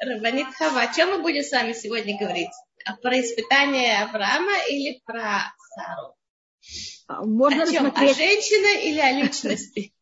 [0.00, 2.50] Рабанит Хава, о чем мы будем с вами сегодня говорить?
[2.86, 6.14] А про испытание Авраама или про Сару?
[7.06, 7.84] А, можно о чем?
[7.84, 8.10] рассмотреть...
[8.12, 9.92] О женщине или о личности?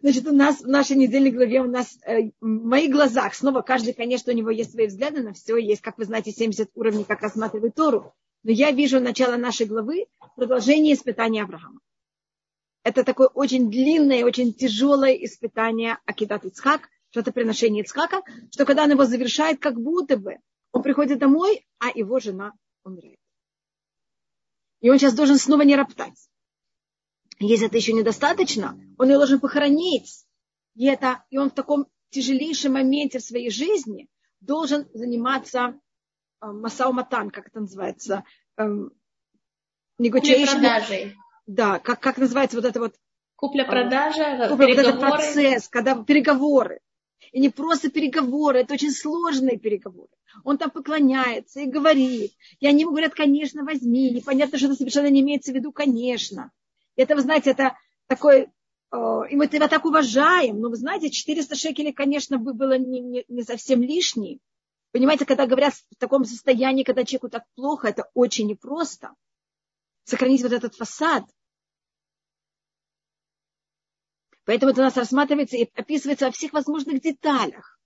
[0.00, 3.92] Значит, у нас в нашей недельной главе, у нас э, в моих глазах, снова каждый,
[3.94, 7.22] конечно, у него есть свои взгляды на все, есть, как вы знаете, 70 уровней, как
[7.22, 8.14] рассматривает Тору.
[8.44, 10.06] Но я вижу начало нашей главы,
[10.36, 11.80] продолжение испытания Авраама.
[12.84, 18.22] Это такое очень длинное, очень тяжелое испытание Акидат Ицхак, что-то приношение Ицхака,
[18.52, 20.36] что когда он его завершает, как будто бы
[20.72, 22.52] он приходит домой, а его жена
[22.84, 23.18] умирает.
[24.80, 26.28] И он сейчас должен снова не роптать.
[27.38, 30.26] Если это еще недостаточно, он ее должен похоронить.
[30.74, 34.08] И, это, и он в таком тяжелейшем моменте в своей жизни
[34.40, 35.80] должен заниматься
[36.42, 38.24] э, масауматан, как это называется,
[38.58, 38.62] э,
[39.98, 41.14] negotiation.
[41.46, 42.94] Да, как, как называется вот это вот
[43.36, 46.80] Купля-продажа, купля, вот этот процесс, когда переговоры.
[47.32, 50.10] И не просто переговоры, это очень сложные переговоры.
[50.44, 52.32] Он там поклоняется и говорит.
[52.60, 54.10] И они ему говорят, конечно, возьми.
[54.10, 56.52] Непонятно, что это совершенно не имеется в виду, конечно.
[56.96, 58.48] Это, вы знаете, это такой...
[58.92, 60.60] И мы тебя так уважаем.
[60.60, 64.40] Но вы знаете, 400 шекелей, конечно, было не, не, не совсем лишним.
[64.92, 69.12] Понимаете, когда говорят в таком состоянии, когда человеку так плохо, это очень непросто.
[70.04, 71.24] Сохранить вот этот фасад.
[74.46, 77.78] Поэтому это у нас рассматривается и описывается во всех возможных деталях.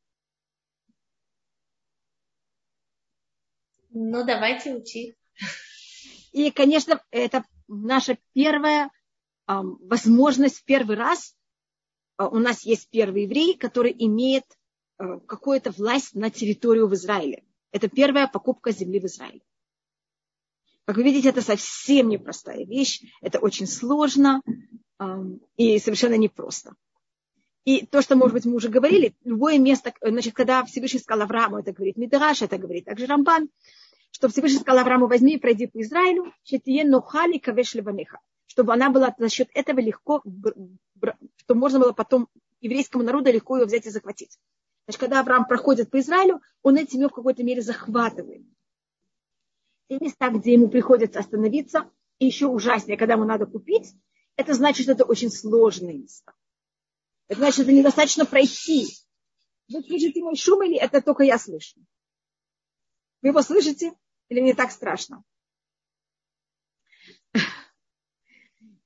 [3.89, 5.17] Ну, давайте учить.
[6.33, 8.91] И, конечно, это наша первая э,
[9.49, 11.35] возможность в первый раз.
[12.19, 14.45] Э, у нас есть первый еврей, который имеет
[14.99, 17.43] э, какую-то власть на территорию в Израиле.
[17.73, 19.41] Это первая покупка земли в Израиле.
[20.85, 23.03] Как вы видите, это совсем непростая вещь.
[23.23, 24.43] Это очень сложно
[25.57, 26.75] и совершенно непросто.
[27.65, 31.59] И то, что, может быть, мы уже говорили, любое место, значит, когда Всевышний сказал Аврааму,
[31.59, 33.49] это говорит Мидраш, это говорит также Рамбан,
[34.11, 36.33] что Всевышний сказал Аврааму, возьми и пройди по Израилю,
[36.85, 37.77] нохали кавеш
[38.47, 40.23] чтобы она была за счет этого легко,
[41.37, 42.29] что можно было потом
[42.61, 44.39] еврейскому народу легко ее взять и захватить.
[44.87, 48.43] Значит, когда Авраам проходит по Израилю, он эти в какой-то мере захватывает.
[49.89, 53.95] И места, где ему приходится остановиться, и еще ужаснее, когда ему надо купить,
[54.41, 56.33] это значит, что это очень сложные места.
[57.29, 58.89] Это значит, это недостаточно пройти.
[59.69, 61.79] Вы слышите мой шум или это только я слышу?
[63.23, 63.93] Вы его слышите
[64.29, 65.23] или не так страшно?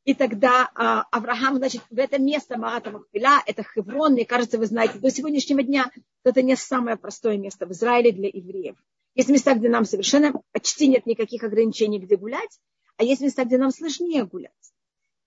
[0.05, 4.67] И тогда а, Авраам, значит, в это место Маата Махпиля, это Хеврон, мне кажется, вы
[4.67, 5.91] знаете, до сегодняшнего дня
[6.25, 8.77] это не самое простое место в Израиле для евреев.
[9.15, 12.61] Есть места, где нам совершенно почти нет никаких ограничений, где гулять,
[12.99, 14.74] а есть места, где нам сложнее гулять.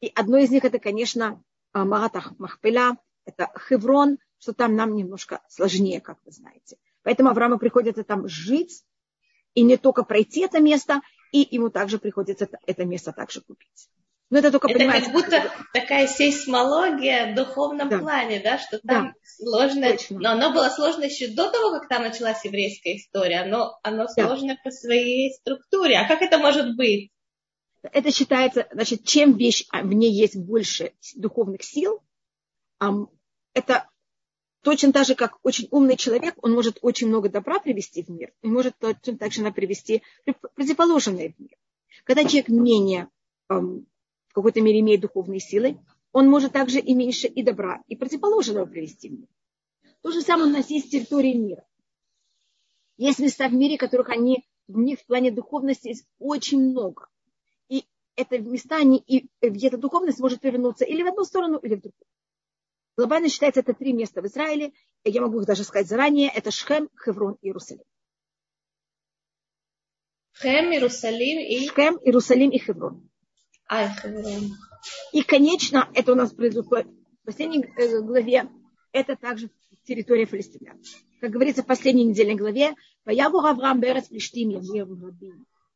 [0.01, 1.43] И одно из них это, конечно,
[1.73, 6.77] а, Маата Махпиля, это Хеврон, что там нам немножко сложнее, как вы знаете.
[7.03, 8.83] Поэтому Аврааму приходится там жить,
[9.53, 13.89] и не только пройти это место, и ему также приходится это, это место также купить.
[14.29, 17.99] Но это только, это понимаете, как будто такая сейсмология в духовном да.
[17.99, 19.13] плане, да, что там да.
[19.23, 20.19] сложно, Точно.
[20.19, 24.25] но оно было сложно еще до того, как там началась еврейская история, оно, оно да.
[24.25, 25.97] сложно по своей структуре.
[25.97, 27.11] А как это может быть?
[27.83, 32.01] Это считается, значит, чем вещь, а, в ней есть больше духовных сил,
[33.53, 33.89] это
[34.61, 38.33] точно так же, как очень умный человек, он может очень много добра привести в мир,
[38.41, 40.03] и может точно так же привести
[40.55, 41.57] противоположное в мир.
[42.03, 43.09] Когда человек менее,
[43.47, 43.83] в
[44.33, 45.79] какой-то мере имеет духовные силы,
[46.11, 49.27] он может также и меньше и добра, и противоположного привести в мир.
[50.01, 51.65] То же самое у нас есть территории мира.
[52.97, 57.07] Есть места в мире, которых они, в них в плане духовности есть очень много.
[58.17, 62.05] Это места, они, и эта духовность может повернуться или в одну сторону, или в другую.
[62.97, 64.73] Глобально считается это три места в Израиле.
[65.03, 66.31] Я могу их даже сказать заранее.
[66.33, 67.83] Это Шхем, Хеврон и Иерусалим.
[70.31, 71.67] Шхем, Иерусалим и...
[71.67, 73.07] Шхем, Иерусалим и Хеврон.
[73.69, 74.51] А, Хеврон.
[75.13, 78.49] И, конечно, это у нас произошло в последней э, главе.
[78.93, 79.51] Это также
[79.83, 80.73] территория Палестины.
[81.21, 82.73] Как говорится в последней недельной главе,
[83.05, 84.49] «Ваяву Авраам Берец Плештим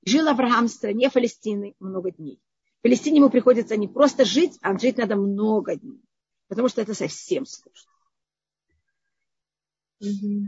[0.06, 2.40] Жил Авраам в стране Палестины много дней.
[2.80, 6.02] В Палестине ему приходится не просто жить, а жить надо много дней
[6.52, 7.92] потому что это совсем сложно.
[10.02, 10.48] Угу.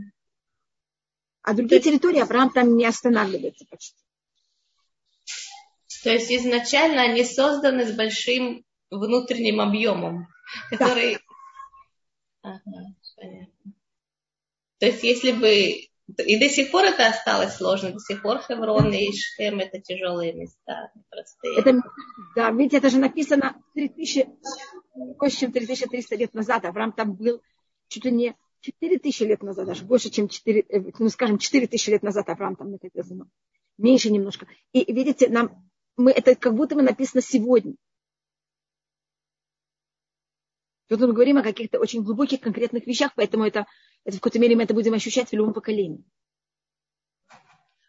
[1.40, 1.88] А другие есть...
[1.88, 3.96] территории Авраам там не останавливается почти.
[6.02, 10.28] То есть изначально они созданы с большим внутренним объемом,
[10.68, 11.14] который...
[12.42, 12.50] Да.
[12.50, 13.72] Ага, понятно.
[14.76, 15.88] То есть если бы...
[16.18, 20.34] И до сих пор это осталось сложно, до сих пор Хеврон и Шхем это тяжелые
[20.34, 21.58] места, простые.
[21.58, 21.82] Это,
[22.36, 24.28] да, видите, это же написано 3000
[25.18, 26.64] больше, чем 3300 лет назад.
[26.66, 27.40] Авраам там был
[27.88, 31.66] чуть ли не Четыре тысячи лет назад, даже больше, чем четыре, э, ну, скажем, четыре
[31.66, 33.14] тысячи лет назад Авраам там находился.
[33.76, 34.46] Меньше немножко.
[34.72, 37.74] И видите, нам, мы, это как будто бы написано сегодня.
[40.96, 43.66] Тут мы говорим о каких-то очень глубоких, конкретных вещах, поэтому это,
[44.04, 46.04] это в какой-то мере мы это будем ощущать в любом поколении.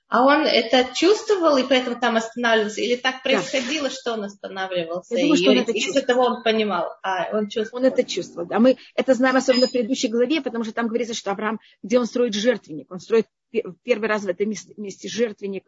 [0.08, 2.82] А он это чувствовал и поэтому там останавливался?
[2.82, 3.94] Или так происходило, да.
[3.94, 5.16] что он останавливался?
[5.16, 6.96] Я думаю, что и, он это из этого он понимал.
[7.04, 7.84] А, он чувствовал.
[7.84, 8.48] Он это чувствовал.
[8.48, 8.58] Да.
[8.58, 12.08] Мы это знаем особенно в предыдущей главе, потому что там говорится, что Авраам, где он
[12.08, 12.92] строит жертвенник.
[12.92, 13.28] Он строит
[13.84, 15.66] первый раз в этом месте жертвенник.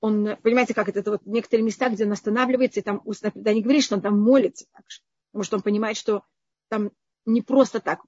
[0.00, 3.54] Он, понимаете, как это, это вот некоторые места, где он останавливается, и там устно да,
[3.54, 4.66] не говорит, что он там молится.
[4.72, 6.24] Так же, потому что он понимает, что
[6.70, 6.92] там
[7.26, 8.00] не просто так.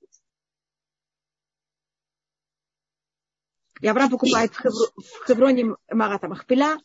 [3.80, 6.78] И Авраам покупает в, Хевро, в Хевроне Марата Махпиля.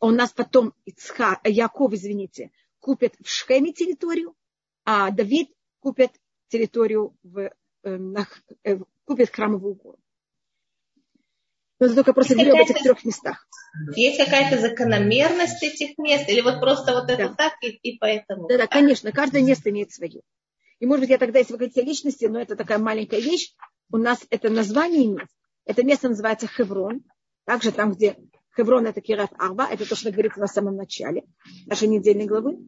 [0.00, 4.34] У нас потом Ицха, Яков, извините, купит в Шхеме территорию,
[4.84, 6.12] а Давид купит
[6.48, 7.38] территорию в,
[7.82, 8.26] э, на,
[8.64, 9.98] э, купит храмовую гору.
[11.80, 13.46] Но только просто говорю об этих трех местах.
[13.94, 16.28] Есть какая-то закономерность этих мест?
[16.28, 17.34] Или вот просто вот это да.
[17.34, 18.48] так и, и поэтому?
[18.48, 19.12] Да, да, конечно.
[19.12, 20.22] Каждое место имеет свое.
[20.80, 23.54] И может быть я тогда, если вы говорите о личности, но это такая маленькая вещь,
[23.90, 25.32] у нас это название мест.
[25.64, 27.02] Это место называется Хеврон.
[27.44, 28.16] Также там, где
[28.56, 31.24] Хеврон это Кират Арба, это то, что говорится на самом начале
[31.66, 32.58] нашей недельной главы.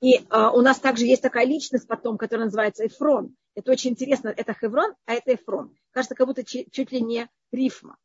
[0.00, 3.34] И а, у нас также есть такая личность потом, которая называется Эфрон.
[3.54, 4.28] Это очень интересно.
[4.28, 5.74] Это Хеврон, а это Эфрон.
[5.90, 7.96] Кажется, как будто чуть, чуть ли не рифма.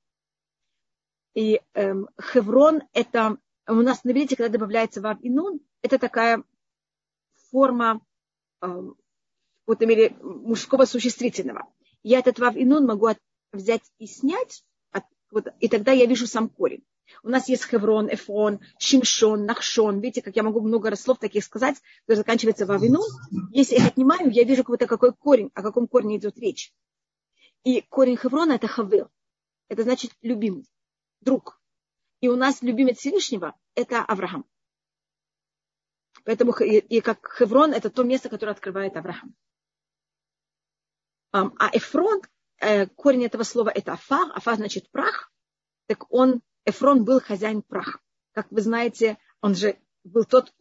[1.33, 3.37] И эм, Хеврон это
[3.67, 6.43] у нас на иврите, когда добавляется вав и нун, это такая
[7.51, 8.01] форма
[8.61, 8.95] в
[9.65, 11.67] какой-то мере мужского существительного.
[12.03, 13.09] Я этот вав и нун могу
[13.51, 16.83] взять и снять, от, вот, и тогда я вижу сам корень.
[17.23, 19.99] У нас есть хеврон, эфрон, шимшон, нахшон.
[19.99, 23.01] Видите, как я могу много слов таких сказать, которые заканчиваются во вину.
[23.51, 26.73] Если я отнимаю, я вижу какой-то какой корень, о каком корне идет речь.
[27.63, 29.09] И корень хеврона– это хавил.
[29.67, 30.65] Это значит любимый,
[31.19, 31.61] друг.
[32.21, 34.45] И у нас любимец Всевышнего– это Авраам.
[36.23, 39.35] Поэтому и, и как Хеврон это то место, которое открывает Авраам.
[41.31, 42.21] А Эфрон,
[42.59, 45.31] э, корень этого слова это афар, афар значит прах,
[45.87, 47.99] так он, Эфрон был хозяин праха.
[48.33, 50.53] Как вы знаете, он же был тот,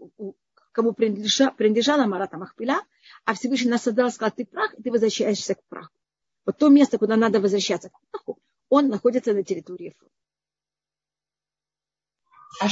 [0.72, 2.80] кому принадлежала, принадлежала Марата Махпиля,
[3.24, 5.92] а Всевышний нас создал, сказал, ты прах, и ты возвращаешься к праху.
[6.46, 10.12] Вот то место, куда надо возвращаться к праху, он находится на территории Эфрона.
[12.60, 12.68] А?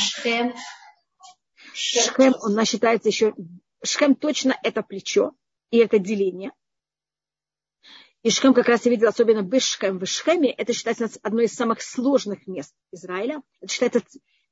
[1.78, 3.34] Шхем, он нас считается еще...
[3.82, 5.32] Шхем точно это плечо
[5.70, 6.52] и это деление.
[8.22, 11.54] И Шхем как раз я видела, особенно в Шхем, в Шхеме, это считается одно из
[11.54, 13.42] самых сложных мест Израиля.
[13.60, 14.02] Это считается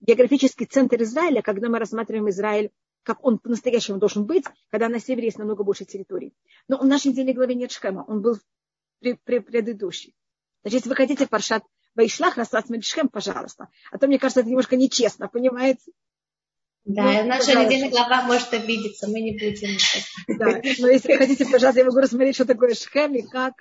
[0.01, 2.71] географический центр Израиля, когда мы рассматриваем Израиль,
[3.03, 6.33] как он по-настоящему должен быть, когда на севере есть намного больше территорий.
[6.69, 8.39] Но в нашей недельной главе нет Шхема, он был
[9.01, 10.15] при, при предыдущей.
[10.63, 11.65] Значит, если вы хотите паршат
[11.97, 13.69] Вайшлах рассматривать Шхем, пожалуйста.
[13.91, 15.93] А то, мне кажется, это немножко нечестно, понимаете?
[16.87, 19.77] Да, ну, наша недельная глава может обидеться, мы не будем.
[20.39, 23.55] Да, но если хотите, пожалуйста, я могу рассмотреть, что такое Шхем и как.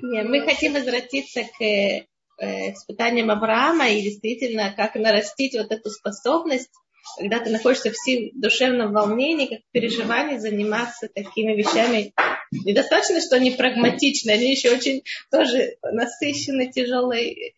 [0.00, 2.06] Нет, мы хотим возвратиться к э,
[2.38, 6.70] испытаниям Авраама и действительно, как нарастить вот эту способность,
[7.16, 12.12] когда ты находишься в душевном волнении, как переживании, заниматься такими вещами.
[12.52, 15.02] Недостаточно, что они прагматичны, они еще очень
[15.32, 17.56] тоже насыщены, тяжелой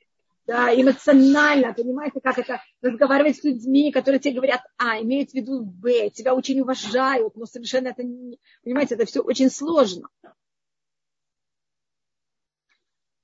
[0.50, 5.64] да, эмоционально, понимаете, как это разговаривать с людьми, которые тебе говорят А, имеют в виду
[5.64, 10.08] Б, тебя очень уважают, но совершенно это не, понимаете, это все очень сложно.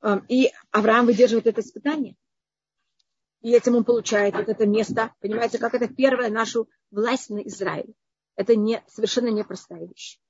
[0.02, 2.14] Эм, и Авраам выдерживает это испытание.
[3.40, 7.92] И этим он получает вот это место, понимаете, как это первая нашу власть на Израиль.
[8.36, 10.20] Это не, совершенно непростая вещь.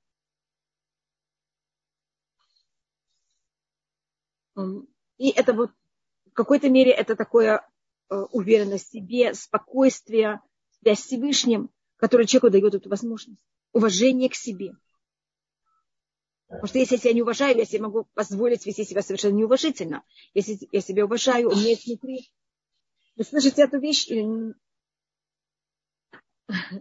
[4.55, 4.87] Эм,
[5.19, 5.69] и это вот
[6.37, 7.67] какой-то мере это такое
[8.09, 10.39] э, уверенность в себе, спокойствие,
[10.79, 13.41] связь с Всевышним, который человеку дает эту возможность.
[13.73, 14.73] Уважение к себе.
[16.47, 20.03] Потому что если я себя не уважаю, я себе могу позволить вести себя совершенно неуважительно.
[20.35, 22.29] Если я себя уважаю, у меня есть внутри.
[23.15, 24.07] Вы слышите эту вещь?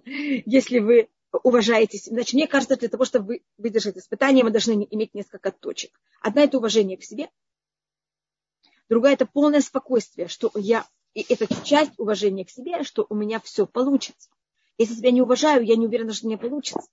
[0.04, 1.08] Если вы
[1.42, 2.16] уважаете себя.
[2.16, 5.98] Значит, мне кажется, для того, чтобы вы выдержать испытание, вы должны иметь несколько точек.
[6.20, 7.30] Одна– это уважение к себе–
[8.88, 13.40] Другая– это полное спокойствие, что я, и это часть уважения к себе, что у меня
[13.40, 14.30] все получится.
[14.78, 16.88] Если себя не уважаю, я не уверена, что меня получится.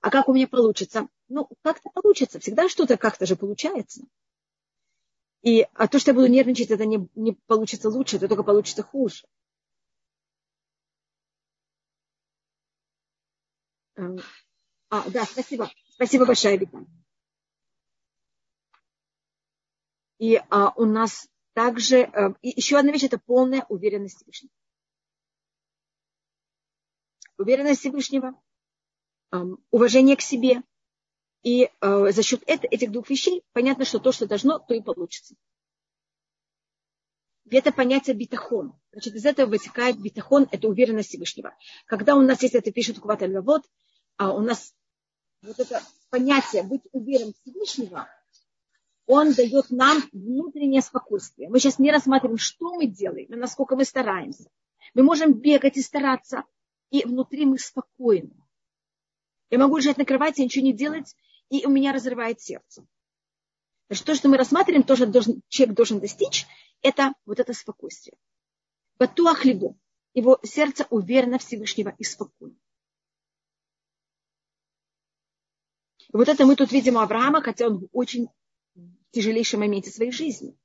[0.00, 1.08] А как у меня получится?
[1.28, 2.40] Ну, как-то получится.
[2.40, 4.02] Всегда что-то как-то же получается.
[5.42, 8.82] И а то, что я буду нервничать, это не, не получится лучше, это только получится
[8.82, 9.24] хуже.
[13.96, 14.18] Эм,
[14.90, 15.70] а, да, спасибо.
[15.94, 16.86] Спасибо большое, Виталий.
[20.18, 24.52] И а, у нас также, а, еще одна вещь, это полная уверенность Всевышнего.
[27.36, 28.40] Уверенность Всевышнего,
[29.30, 30.62] а, уважение к себе.
[31.42, 34.80] И а, за счет это, этих двух вещей понятно, что то, что должно, то и
[34.80, 35.34] получится.
[37.44, 38.78] И это понятие битахон.
[38.92, 41.56] Значит, из этого вытекает битахон, это уверенность Всевышнего.
[41.86, 43.62] Когда у нас, если это пишет Куват вот,
[44.16, 44.74] а у нас
[45.42, 48.08] вот это понятие быть уверенным Всевышнего,
[49.08, 51.48] он дает нам внутреннее спокойствие.
[51.48, 54.50] Мы сейчас не рассматриваем, что мы делаем, насколько мы стараемся.
[54.92, 56.44] Мы можем бегать и стараться,
[56.90, 58.36] и внутри мы спокойны.
[59.48, 61.16] Я могу лежать на кровати, ничего не делать,
[61.48, 62.86] и у меня разрывает сердце.
[63.88, 66.46] То, что мы рассматриваем, тоже должен, человек должен достичь,
[66.82, 68.18] это вот это спокойствие.
[68.98, 69.74] Батуах либо.
[70.12, 72.56] Его сердце уверенно Всевышнего и спокойно.
[76.12, 78.28] Вот это мы тут видим у Авраама, хотя он очень
[79.10, 80.56] тяжелейшем моменте своей жизни.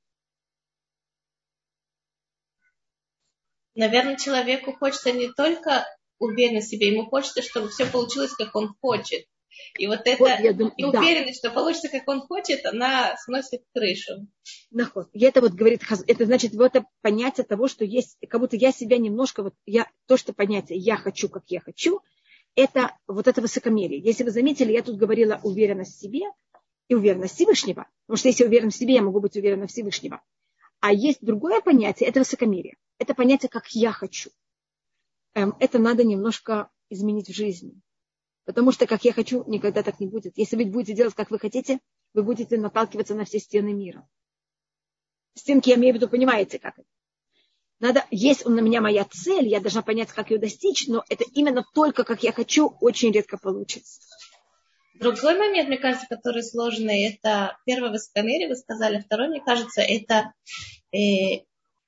[3.74, 5.86] Наверное, человеку хочется не только
[6.18, 9.26] уверенность в себе, ему хочется, чтобы все получилось, как он хочет.
[9.78, 11.48] И вот эта вот, думаю, неуверенность, да.
[11.48, 14.26] что получится, как он хочет, она сносит крышу.
[14.70, 15.08] Наход.
[15.12, 18.72] И это вот говорит, это значит вот это понятие того, что есть, как будто я
[18.72, 22.00] себя немножко, вот я, то, что понятие я хочу, как я хочу,
[22.56, 24.00] это вот это высокомерие.
[24.00, 26.22] Если вы заметили, я тут говорила уверенность в себе
[26.88, 27.88] и уверенность Всевышнего.
[28.06, 30.22] Потому что если я уверен в себе, я могу быть уверена в Всевышнего.
[30.80, 32.76] А есть другое понятие, это высокомерие.
[32.98, 34.30] Это понятие, как я хочу.
[35.34, 37.80] Эм, это надо немножко изменить в жизни.
[38.44, 40.36] Потому что, как я хочу, никогда так не будет.
[40.36, 41.80] Если вы будете делать, как вы хотите,
[42.12, 44.06] вы будете наталкиваться на все стены мира.
[45.34, 46.88] Стенки, я имею в виду, понимаете, как это.
[47.80, 51.64] Надо, есть у меня моя цель, я должна понять, как ее достичь, но это именно
[51.74, 54.00] только, как я хочу, очень редко получится.
[54.94, 60.32] Другой момент, мне кажется, который сложный, это первое высокомерие, вы сказали, второй, мне кажется, это
[60.92, 61.42] э, э,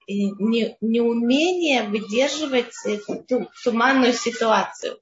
[0.07, 3.25] не, неумение выдерживать эту
[3.63, 4.99] туманную ситуацию.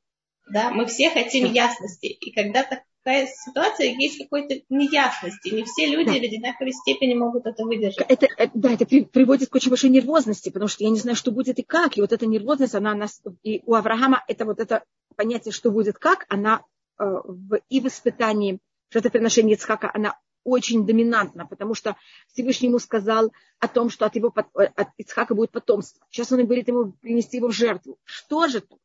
[0.50, 0.70] Да?
[0.70, 2.06] Мы все хотим ясности.
[2.06, 5.48] И когда такая ситуация, есть какой-то неясности.
[5.48, 6.18] Не все люди да.
[6.18, 8.06] в одинаковой степени могут это выдержать.
[8.06, 11.30] Это, э, да, это приводит к очень большой нервозности, потому что я не знаю, что
[11.32, 11.96] будет и как.
[11.96, 13.22] И вот эта нервозность, она нас...
[13.42, 14.84] И у Авраама это вот это
[15.16, 16.62] понятие, что будет как, она
[16.98, 18.60] в, и в испытании
[18.90, 21.96] жертвоприношения Ицхака, она очень доминантна, потому что
[22.28, 26.06] Всевышний ему сказал о том, что от его э, от Ицхака будет потомство.
[26.10, 27.98] Сейчас он говорит ему принести его в жертву.
[28.04, 28.80] Что же тут?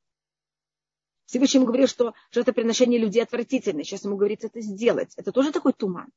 [1.26, 3.84] Всевышний ему говорил, что жертвоприношение людей отвратительное.
[3.84, 5.14] Сейчас ему говорится это сделать.
[5.16, 6.10] Это тоже такой туман.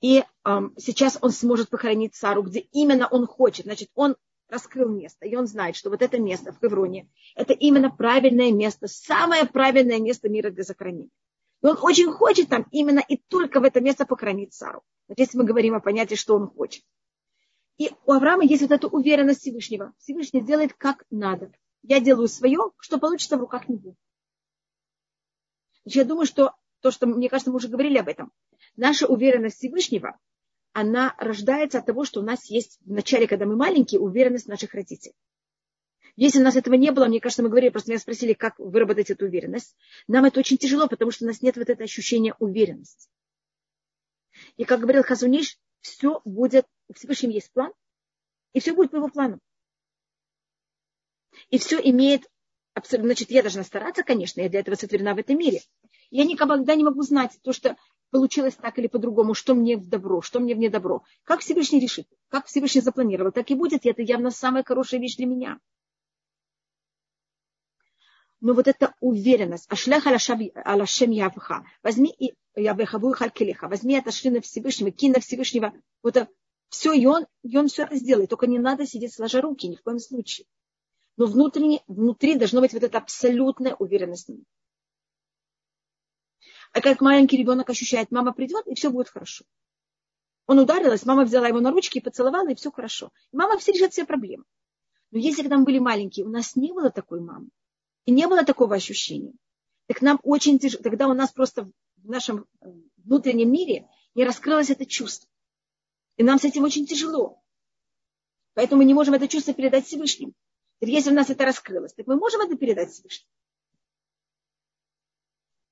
[0.00, 3.66] И эм, сейчас он сможет похоронить Сару, где именно он хочет.
[3.66, 4.16] Значит, он
[4.50, 8.88] раскрыл место, и он знает, что вот это место в Хевроне, это именно правильное место,
[8.88, 11.10] самое правильное место мира для захоронения.
[11.62, 14.82] И он очень хочет там именно и только в это место похоронить Сару.
[15.08, 16.82] Вот если мы говорим о понятии, что он хочет.
[17.78, 19.92] И у Авраама есть вот эта уверенность Всевышнего.
[19.98, 21.52] Всевышний делает как надо
[21.82, 23.94] я делаю свое, что получится в руках него.
[25.84, 28.32] Значит, я думаю, что то, что, мне кажется, мы уже говорили об этом.
[28.76, 30.18] Наша уверенность Всевышнего,
[30.72, 34.74] она рождается от того, что у нас есть в начале, когда мы маленькие, уверенность наших
[34.74, 35.14] родителей.
[36.16, 39.10] Если у нас этого не было, мне кажется, мы говорили, просто меня спросили, как выработать
[39.10, 39.76] эту уверенность.
[40.06, 43.08] Нам это очень тяжело, потому что у нас нет вот этого ощущения уверенности.
[44.56, 47.72] И как говорил Хазуниш, все будет, у Всевышнего есть план,
[48.52, 49.38] и все будет по его плану.
[51.48, 52.28] И все имеет
[52.74, 53.08] абсолютно...
[53.08, 55.60] Значит, я должна стараться, конечно, я для этого сотворена в этом мире.
[56.10, 57.76] Я никогда не могу знать то, что
[58.10, 61.00] получилось так или по-другому, что мне в добро, что мне в недобро.
[61.24, 63.84] Как Всевышний решит, как Всевышний запланировал, так и будет.
[63.84, 65.58] И это явно самая хорошая вещь для меня.
[68.40, 74.40] Но вот эта уверенность, ашлях алашем явха, возьми и явехаву халькелеха, возьми это шли на
[74.40, 76.30] Всевышнего, кинь на Всевышнего, вот это
[76.70, 78.30] все, и он, и он все это сделает.
[78.30, 80.46] Только не надо сидеть сложа руки, ни в коем случае
[81.20, 84.30] но внутренне, внутри должна быть вот эта абсолютная уверенность.
[86.72, 89.44] А как маленький ребенок ощущает, мама придет, и все будет хорошо.
[90.46, 93.12] Он ударилась, мама взяла его на ручки и поцеловала, и все хорошо.
[93.32, 94.44] И мама все решит все проблемы.
[95.10, 97.48] Но если когда мы были маленькие, у нас не было такой мамы,
[98.04, 99.32] и не было такого ощущения,
[99.86, 104.70] так нам очень тяжело, тогда у нас просто в нашем э, внутреннем мире не раскрылось
[104.70, 105.28] это чувство.
[106.16, 107.42] И нам с этим очень тяжело.
[108.54, 110.32] Поэтому мы не можем это чувство передать Всевышнему.
[110.80, 113.30] Если у нас это раскрылось, так мы можем это передать Всевышнему.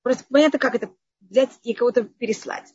[0.01, 2.73] Просто понятно, как это взять и кого-то переслать.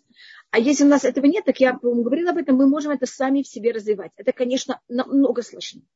[0.50, 3.42] А если у нас этого нет, так я говорила об этом, мы можем это сами
[3.42, 4.12] в себе развивать.
[4.16, 5.86] Это, конечно, намного сложнее.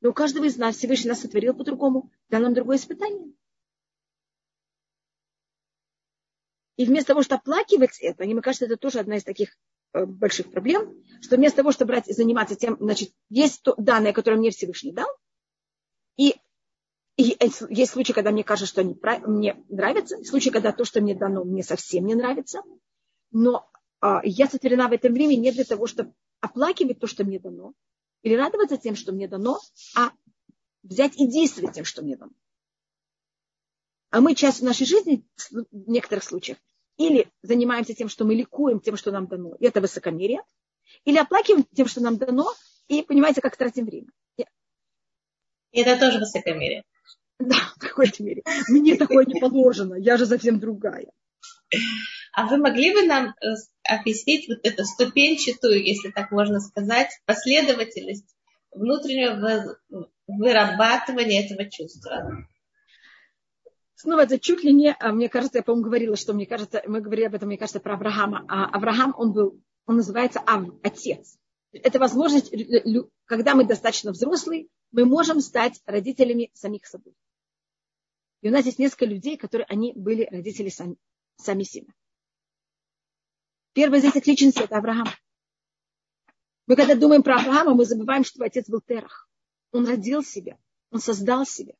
[0.00, 3.32] Но у каждого из нас Всевышний нас сотворил по-другому, дал нам другое испытание.
[6.76, 9.56] И вместо того, чтобы оплакивать это, мне кажется, это тоже одна из таких
[9.94, 14.12] э, больших проблем, что вместо того, чтобы брать и заниматься тем, значит, есть то данные,
[14.12, 15.08] которые мне Всевышний дал,
[16.18, 16.36] и,
[17.16, 17.36] и
[17.70, 18.96] есть случаи, когда мне кажется, что они
[19.26, 22.62] мне нравятся, случаи, когда то, что мне дано, мне совсем не нравится,
[23.30, 23.68] но
[24.00, 27.72] а, я сотворена в этом времени не для того, чтобы оплакивать то, что мне дано,
[28.22, 29.58] или радоваться тем, что мне дано,
[29.96, 30.12] а
[30.82, 32.32] взять и действовать тем, что мне дано.
[34.10, 36.58] А мы часть нашей жизни в некоторых случаях
[36.98, 40.42] или занимаемся тем, что мы ликуем тем, что нам дано, и это высокомерие,
[41.04, 42.52] или оплакиваем тем, что нам дано,
[42.88, 44.08] и понимаете, как тратим время.
[45.72, 46.84] Это тоже высокомерие.
[47.40, 48.42] Да, в какой-то мере.
[48.68, 51.10] Мне такое не положено, я же совсем другая.
[52.32, 58.34] А вы могли бы нам э, объяснить вот эту ступенчатую, если так можно сказать, последовательность
[58.70, 59.78] внутреннего
[60.26, 62.46] вырабатывания этого чувства?
[63.94, 67.00] Снова это чуть ли не, а мне кажется, я, по-моему, говорила, что мне кажется, мы
[67.00, 68.44] говорили об этом, мне кажется, про Авраама.
[68.48, 71.38] А Авраам, он был, он называется Ав, отец.
[71.72, 72.52] Это возможность,
[73.24, 77.14] когда мы достаточно взрослые, мы можем стать родителями самих собой.
[78.42, 80.96] И у нас есть несколько людей, которые они были родители сами,
[81.36, 81.92] сами себя.
[83.72, 85.08] Первая из этих личностей– это Авраам.
[86.66, 89.28] Мы когда думаем про Авраама, мы забываем, что его отец был Терах.
[89.72, 90.58] Он родил себя,
[90.90, 91.74] он создал себя.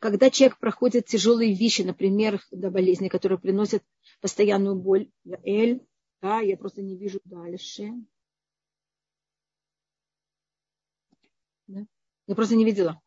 [0.00, 3.82] Когда человек проходит тяжелые вещи, например, до болезни, которые приносят
[4.20, 5.86] постоянную боль, я Эль,
[6.20, 7.90] да, я просто не вижу дальше.
[11.68, 11.86] Да?
[12.26, 13.00] Я просто не видела.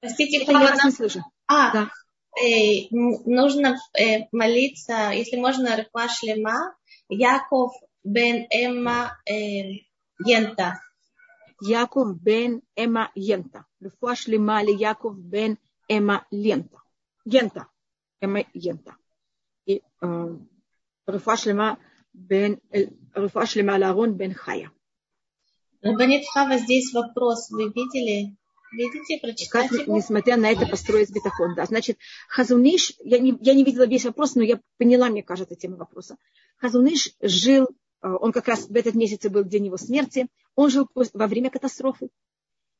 [0.00, 1.20] Простите, я вас не слышу.
[1.46, 1.90] А, да
[2.36, 6.76] э, нужно э, молиться, если можно, Рифа Шлема,
[7.08, 7.72] Яков
[8.04, 9.84] бен Эмма э,
[10.24, 10.80] Йента.
[11.60, 13.64] Яков бен Эмма Йента.
[13.80, 16.82] Рифа Шлема ли Яков бен Эмма Лента.
[17.24, 17.68] Йента.
[18.20, 18.96] Эмма Йента.
[19.66, 20.36] И э,
[21.06, 21.78] Рифа Шлема
[22.12, 22.60] бен
[23.14, 24.70] Рифа Шлема Ларон бен Хая.
[25.82, 27.50] Рабанит Хава, здесь вопрос.
[27.50, 28.36] Вы видели?
[28.76, 29.96] Видите, прочитать как, его?
[29.96, 31.54] Несмотря на это, построить бетахон.
[31.54, 31.64] Да.
[31.64, 35.76] Значит, Хазуниш, я не, я не видела весь вопрос, но я поняла, мне кажется, тему
[35.76, 36.16] вопроса.
[36.58, 40.88] Хазуниш жил, э, он как раз в этот месяц был день его смерти, он жил
[40.94, 42.10] во время катастрофы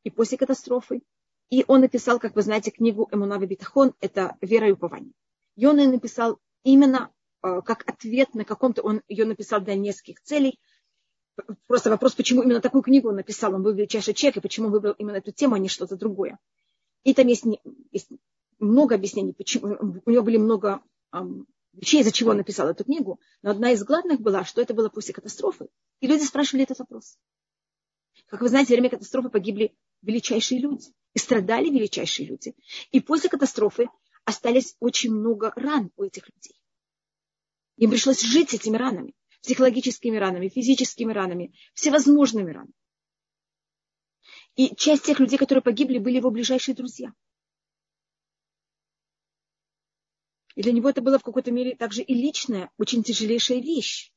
[0.03, 1.01] и после катастрофы.
[1.49, 5.13] И он написал, как вы знаете, книгу Эмунава Битахон, это «Вера и упование».
[5.57, 7.11] И он ее написал именно
[7.43, 10.61] э, как ответ на каком-то, он ее написал для нескольких целей–
[11.67, 14.95] Просто вопрос, почему именно такую книгу он написал, он был величайший человек, и почему выбрал
[14.99, 16.39] именно эту тему, а не что-то другое.
[17.05, 17.45] И там есть,
[17.93, 18.09] есть
[18.59, 23.21] много объяснений, почему, у него были много um, вещей, из-за чего он написал эту книгу,
[23.43, 25.69] но одна из главных была, что это было после катастрофы.
[26.01, 27.19] И люди спрашивали этот вопрос.
[28.29, 32.55] Как вы знаете, во время катастрофы погибли величайшие люди, и страдали величайшие люди.
[32.91, 33.89] И после катастрофы
[34.25, 36.61] остались очень много ран у этих людей.
[37.77, 39.15] Им пришлось жить с этими ранами
[39.47, 42.73] психологическими ранами, физическими ранами, всевозможными ранами.
[44.57, 47.13] И часть тех людей, которые погибли, были его ближайшие друзья.
[50.57, 54.11] И для него это было в какой-то мере также и личная, очень тяжелейшая вещь.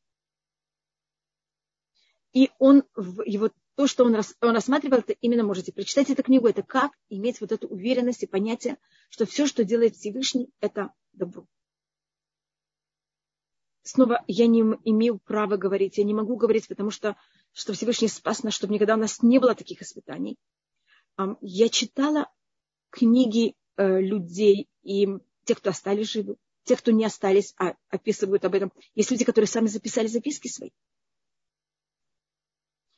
[2.33, 2.83] И он,
[3.25, 7.39] его, то, что он, он рассматривал, это именно можете прочитать эту книгу, это как иметь
[7.39, 11.45] вот эту уверенность и понятие, что все, что делает Всевышний, это добро
[13.89, 17.15] снова я не имею права говорить, я не могу говорить, потому что,
[17.53, 20.37] что Всевышний спас нас, чтобы никогда у нас не было таких испытаний.
[21.41, 22.31] Я читала
[22.91, 25.07] книги э, людей и
[25.43, 28.71] тех, кто остались живы, тех, кто не остались, а описывают об этом.
[28.95, 30.69] Есть люди, которые сами записали записки свои.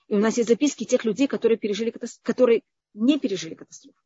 [0.07, 3.97] И у нас есть записки тех людей, которые, пережили, которые не пережили катастрофу.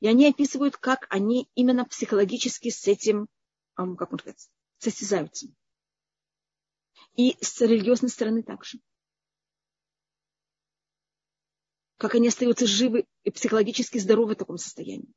[0.00, 3.28] И они описывают, как они именно психологически с этим,
[3.74, 4.48] как он сказать,
[4.82, 5.46] состязаются.
[7.14, 8.78] И с религиозной стороны также.
[11.98, 15.12] Как они остаются живы и психологически здоровы в таком состоянии.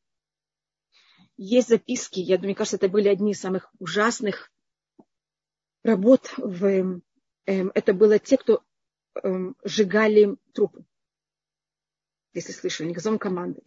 [1.38, 4.52] Есть записки, я думаю, мне кажется, это были одни из самых ужасных
[5.84, 6.34] работ.
[6.38, 7.02] В,
[7.46, 8.64] эм, это было те, кто
[9.24, 10.86] эм, сжигали трупы.
[12.34, 13.64] Если слышали, газон команды.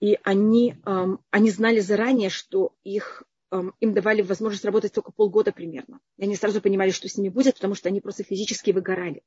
[0.00, 6.00] И они, эм, они знали заранее, что их им давали возможность работать только полгода примерно.
[6.16, 9.22] И они сразу понимали, что с ними будет, потому что они просто физически выгорали.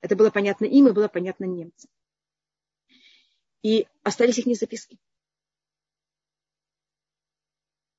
[0.00, 1.90] Это было понятно им и было понятно немцам.
[3.62, 4.98] И остались их записки.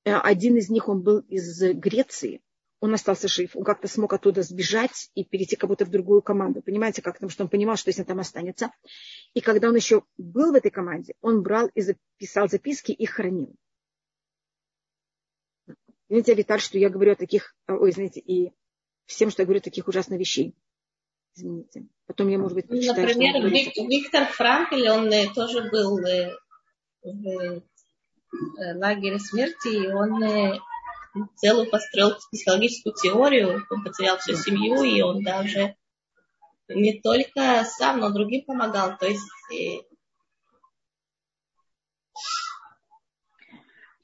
[0.03, 2.41] Э, один из них, он был из Греции,
[2.79, 6.63] он остался жив, он как-то смог оттуда сбежать и перейти как будто в другую команду.
[6.63, 7.13] Понимаете, как?
[7.13, 8.71] Потому что он понимал, что если он там останется.
[9.35, 13.55] И когда он еще был в этой команде, он брал и записал записки и хранил.
[16.11, 18.51] Извините, Виталь, что я говорю о таких, ой, знаете, и
[19.05, 20.53] всем, что я говорю таких ужасных вещей.
[21.33, 21.87] Извините.
[22.05, 26.35] Потом я, может быть, почитаю, Например, Вик, Виктор Франкель, он э, тоже был э,
[27.01, 27.61] в э,
[28.75, 30.59] лагере смерти, и он
[31.37, 35.77] целую построил психологическую теорию, он потерял всю семью, и он даже
[36.67, 38.97] не только сам, но другим помогал.
[38.97, 39.23] То есть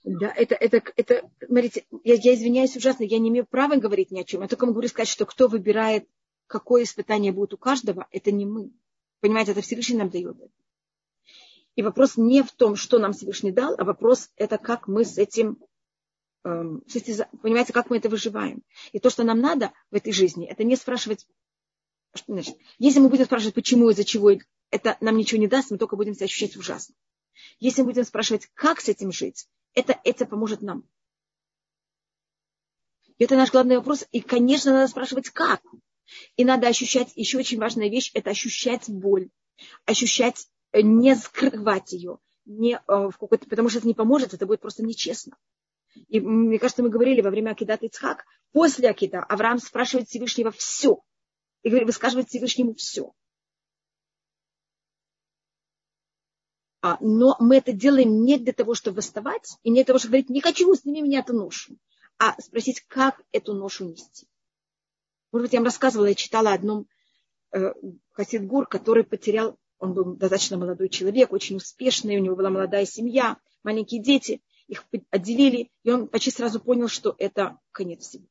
[0.09, 4.21] Да, это, это, это, смотрите, я, я извиняюсь ужасно, я не имею права говорить ни
[4.21, 4.41] о чем.
[4.41, 6.07] Я только могу сказать, что кто выбирает,
[6.47, 8.71] какое испытание будет у каждого, это не мы.
[9.19, 10.37] Понимаете, это Всевышний нам дает.
[11.75, 15.17] И вопрос не в том, что нам Всевышний дал, а вопрос это как мы с
[15.17, 15.61] этим,
[16.45, 18.63] эм, с понимаете, как мы это выживаем.
[18.93, 21.27] И то, что нам надо в этой жизни, это не спрашивать,
[22.13, 24.31] что, значит, если мы будем спрашивать, почему, из-за чего,
[24.71, 26.95] это нам ничего не даст, мы только будем себя ощущать ужасно.
[27.59, 30.83] Если мы будем спрашивать, как с этим жить, это, это поможет нам.
[33.19, 34.05] И это наш главный вопрос.
[34.11, 35.61] И, конечно, надо спрашивать, как.
[36.35, 39.29] И надо ощущать, еще очень важная вещь, это ощущать боль.
[39.85, 42.17] Ощущать, э, не скрывать ее.
[42.45, 45.37] Не, э, в потому что это не поможет, это будет просто нечестно.
[46.07, 51.01] И мне кажется, мы говорили во время Акидата Ицхак, после Акида Авраам спрашивает Всевышнего все.
[51.61, 53.13] И высказывает Всевышнему все.
[56.81, 60.29] Но мы это делаем не для того, чтобы восставать, и не для того, чтобы говорить,
[60.29, 61.77] не хочу, сними меня эту ношу,
[62.19, 64.27] а спросить, как эту ношу нести.
[65.31, 66.87] Может быть, я вам рассказывала, я читала о одном
[67.51, 67.73] э,
[68.11, 72.85] Хасид Гур, который потерял, он был достаточно молодой человек, очень успешный, у него была молодая
[72.85, 78.25] семья, маленькие дети, их отделили, и он почти сразу понял, что это конец всего.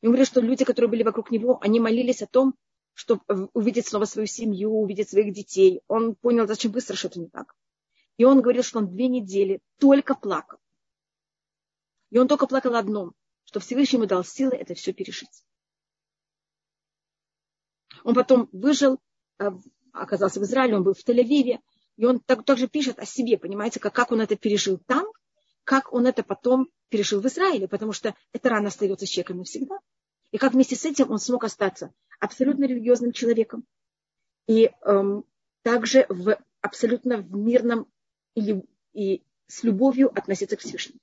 [0.00, 2.54] И он говорит, что люди, которые были вокруг него, они молились о том,
[2.94, 5.82] чтобы увидеть снова свою семью, увидеть своих детей.
[5.88, 7.54] Он понял, зачем быстро что-то не так.
[8.16, 10.58] И он говорил, что он две недели только плакал.
[12.10, 13.12] И он только плакал одном,
[13.44, 15.44] что Всевышний ему дал силы это все пережить.
[18.04, 19.00] Он потом выжил,
[19.38, 19.50] э,
[19.92, 21.58] оказался в Израиле, он был в Тель-Авиве,
[21.96, 25.06] и он так, также пишет о себе, понимаете, как, как он это пережил там,
[25.64, 29.78] как он это потом пережил в Израиле, потому что эта рана остается с человеком навсегда.
[30.30, 33.64] И как вместе с этим он смог остаться абсолютно религиозным человеком.
[34.46, 35.24] И эм,
[35.62, 37.86] также в абсолютно в мирном
[38.34, 41.00] или, и с любовью относиться к Всевышнему.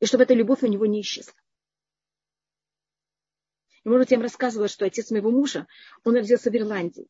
[0.00, 1.34] И чтобы эта любовь у него не исчезла.
[3.84, 5.66] И, может быть, я вам рассказывала, что отец моего мужа,
[6.04, 7.08] он родился в Ирландии.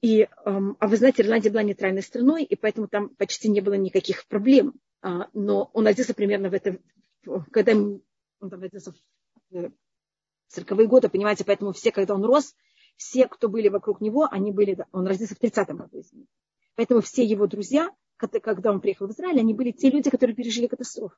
[0.00, 3.74] И, эм, а вы знаете, Ирландия была нейтральной страной, и поэтому там почти не было
[3.74, 4.74] никаких проблем.
[5.00, 6.80] А, но он родился примерно в этом,
[7.50, 8.02] когда он
[8.40, 8.92] там родился
[9.50, 9.72] в
[10.56, 12.54] 40-е годы, понимаете, поэтому все, когда он рос,
[12.96, 16.30] все, кто были вокруг него, они были, он родился в 30-м году, извините.
[16.74, 20.66] Поэтому все его друзья, когда он приехал в Израиль, они были те люди, которые пережили
[20.66, 21.16] катастрофу.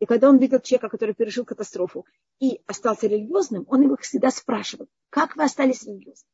[0.00, 2.06] И когда он видел человека, который пережил катастрофу
[2.40, 6.30] и остался религиозным, он их всегда спрашивал, как вы остались религиозным?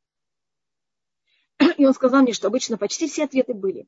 [1.76, 3.86] И он сказал мне, что обычно почти все ответы были.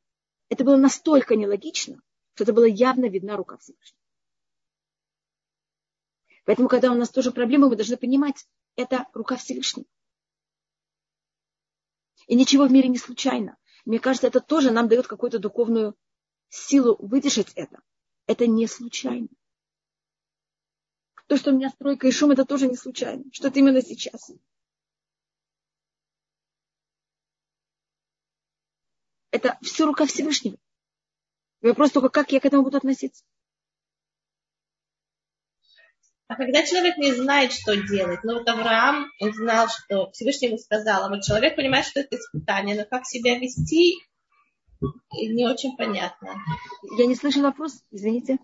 [0.49, 2.03] Это было настолько нелогично,
[2.35, 4.02] что это было явно видна рука Всевышнего.
[6.45, 9.87] Поэтому, когда у нас тоже проблемы, мы должны понимать, это рука Всевышнего.
[12.27, 13.57] И ничего в мире не случайно.
[13.85, 15.97] Мне кажется, это тоже нам дает какую-то духовную
[16.49, 17.81] силу выдержать это.
[18.27, 19.29] Это не случайно.
[21.27, 23.25] То, что у меня стройка и шум, это тоже не случайно.
[23.33, 24.31] Что это именно сейчас.
[29.31, 30.59] Это все рука Всевышнего.
[31.63, 33.25] Вопрос только, как я к этому буду относиться.
[36.33, 40.57] А когда человек не знает, что делать, ну вот Авраам, он знал, что Всевышний ему
[40.57, 43.99] сказал, а вот человек понимает, что это испытание, но как себя вести,
[45.13, 46.35] не очень понятно.
[46.97, 48.39] Я не слышу вопрос, извините.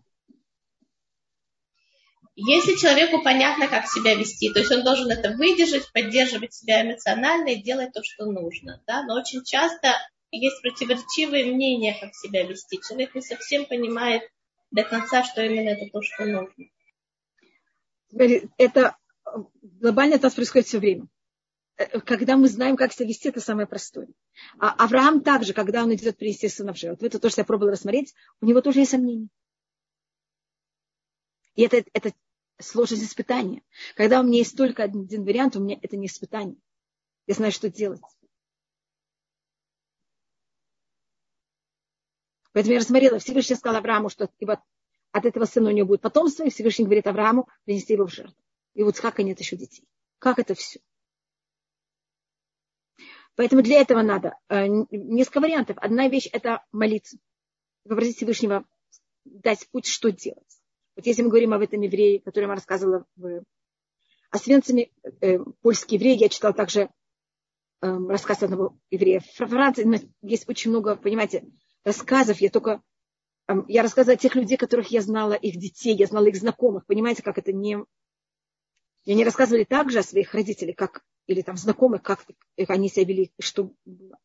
[2.36, 7.48] Если человеку понятно, как себя вести, то есть он должен это выдержать, поддерживать себя эмоционально
[7.48, 8.82] и делать то, что нужно.
[8.86, 9.02] Да?
[9.04, 9.94] Но очень часто
[10.30, 12.78] есть противоречивые мнения, как себя вести.
[12.86, 14.24] Человек не совсем понимает
[14.70, 16.66] до конца, что именно это то, что нужно
[18.10, 18.96] это
[19.80, 21.06] глобально это происходит все время.
[21.76, 24.08] Э, когда мы знаем, как себя вести, это самое простое.
[24.58, 27.72] А Авраам также, когда он идет принести сына в жертву, это то, что я пробовала
[27.72, 29.28] рассмотреть, у него тоже есть сомнения.
[31.54, 32.12] И это, это
[32.60, 33.62] сложность испытания.
[33.94, 36.56] Когда у меня есть только один вариант, у меня это не испытание.
[37.26, 38.00] Я знаю, что делать.
[42.52, 44.64] Поэтому я рассмотрела, Всевышний сказал Аврааму, что ибо
[45.12, 48.42] от этого сына у него будет потомство, и Всевышний говорит Аврааму принести его в жертву.
[48.74, 49.84] И вот как нет еще детей.
[50.18, 50.80] Как это все?
[53.34, 55.76] Поэтому для этого надо э, несколько вариантов.
[55.80, 57.18] Одна вещь– это молиться.
[57.84, 58.64] Попросить Всевышнего
[59.24, 60.60] дать путь, что делать.
[60.96, 63.44] Вот если мы говорим об этом еврее, который я вам рассказывала в
[64.30, 64.90] Освенциме,
[65.20, 66.88] э, польский еврей, я читала также э,
[67.80, 69.20] рассказ одного еврея.
[69.20, 71.44] В Франции есть очень много, понимаете,
[71.84, 72.40] рассказов.
[72.40, 72.80] Я только э,
[73.66, 76.84] я рассказывала о тех людей, которых я знала, их детей, я знала их знакомых.
[76.86, 77.78] Понимаете, как это не...
[79.04, 83.32] Я не рассказывали также о своих родителях, как или там знакомых, как они себя вели,
[83.38, 84.18] что было.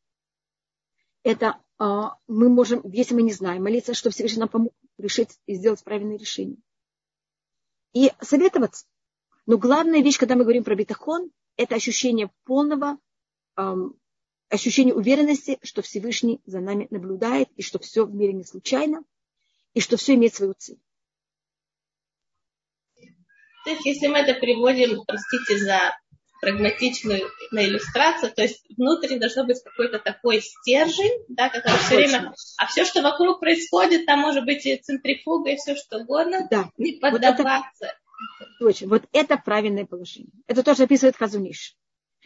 [1.24, 5.56] Это а, мы можем, если мы не знаем, молиться, что Всевышний нам помог решить и
[5.56, 6.58] сделать правильное решение.
[7.94, 8.86] И советоваться.
[9.46, 12.98] Но главная вещь, когда мы говорим про битахон, это ощущение полного,
[13.58, 13.98] эм,
[14.50, 19.04] ощущение уверенности, что Всевышний за нами наблюдает, и что все в мире не случайно,
[19.74, 20.80] и что все имеет свою цель.
[23.64, 25.98] То есть, если мы это переводим, простите за
[26.42, 32.34] прагматичную на иллюстрацию, то есть внутри должно быть какой-то такой стержень, да, который все время,
[32.58, 36.70] а все, что вокруг происходит, там может быть и центрифуга, и все что угодно, да.
[36.78, 37.40] не поддаваться.
[37.40, 40.34] Вот это, точно, вот это правильное положение.
[40.48, 41.78] Это тоже описывает Хазуниш.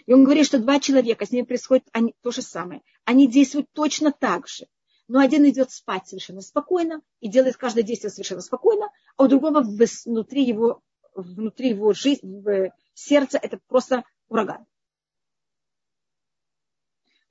[0.08, 2.82] И он говорит, что два человека, с ними происходит они, то же самое.
[3.06, 4.66] Они действуют точно так же.
[5.08, 9.62] Но один идет спать совершенно спокойно и делает каждое действие совершенно спокойно, а у другого
[9.62, 10.82] внутри его,
[11.16, 14.66] внутри его жизни, в сердце это просто ураган.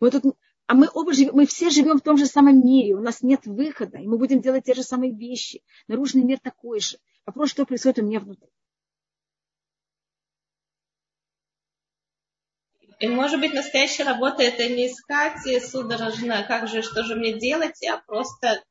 [0.00, 0.36] Мы тут,
[0.66, 3.46] а мы оба живем, мы все живем в том же самом мире, у нас нет
[3.46, 5.62] выхода, и мы будем делать те же самые вещи.
[5.86, 6.98] Наружный мир такой же.
[7.26, 8.48] Вопрос, что происходит у меня внутри.
[12.98, 17.84] И может быть настоящая работа это не искать судорожно, как же, что же мне делать,
[17.84, 18.62] а просто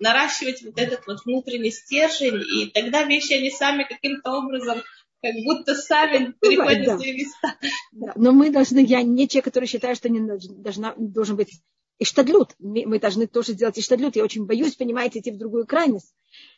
[0.00, 4.82] наращивать вот этот вот внутренний стержень, и тогда вещи, они сами каким-то образом
[5.22, 6.96] как будто сами переходят да.
[6.98, 7.54] свои места.
[7.92, 8.12] Да.
[8.16, 11.60] Но мы должны, я не человек, который считает, что не должна, должен быть
[11.98, 12.54] иштадлют.
[12.58, 14.16] Мы должны тоже делать иштадлют.
[14.16, 16.14] Я очень боюсь, понимаете, идти в другую крайность.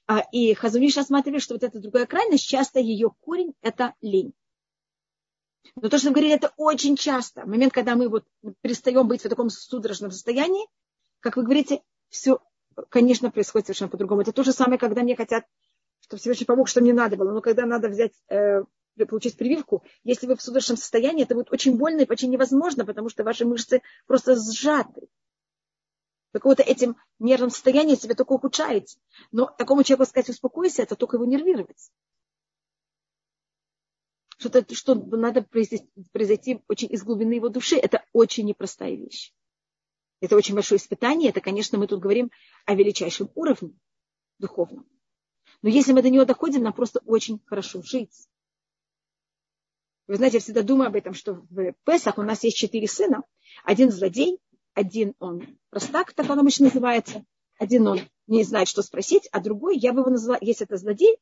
[0.07, 4.33] А, и Хазуниш рассматривает, что вот эта другая крайность, часто ее корень– это лень.
[5.77, 7.47] Но то, что мы говорили, это очень часто.
[7.47, 8.25] Момент, когда мы вот
[8.61, 10.67] перестаем быть в таком судорожном состоянии,
[11.21, 12.41] как вы говорите, все,
[12.91, 14.23] конечно, происходит совершенно по-другому.
[14.23, 15.45] Это то же самое, когда мне хотят
[16.05, 17.33] что Всевышний помог, что мне надо было.
[17.33, 18.63] Но когда надо взять, э,
[19.09, 23.09] получить прививку, если вы в судорожном состоянии, это будет очень больно и почти невозможно, потому
[23.09, 25.09] что ваши мышцы просто сжаты.
[26.33, 28.99] Какого-то этим нервным состоянием себя только ухудшаете.
[29.33, 31.91] Но такому человеку сказать успокойся, это только его нервировать.
[34.39, 39.33] Что-то, что надо произойти, произойти очень из глубины его души, это очень непростая вещь.
[40.21, 41.31] Это очень большое испытание.
[41.31, 42.31] Это, конечно, мы тут говорим
[42.65, 43.73] о величайшем уровне
[44.39, 44.87] духовном.
[45.63, 48.29] Но если мы до него доходим, нам просто очень хорошо жить.
[50.07, 53.23] Вы знаете, я всегда думаю об этом, что в Песах у нас есть четыре сына.
[53.65, 54.39] Один злодей,
[54.75, 57.25] один он простак, так он обычно называется.
[57.59, 61.17] Один он не знает, что спросить, а другой, я бы его назвала, если это злодей,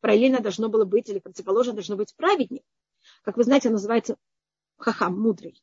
[0.00, 2.62] параллельно должно было быть, или противоположно должно быть праведник.
[3.22, 4.16] Как вы знаете, он называется
[4.76, 5.62] хахам, мудрый.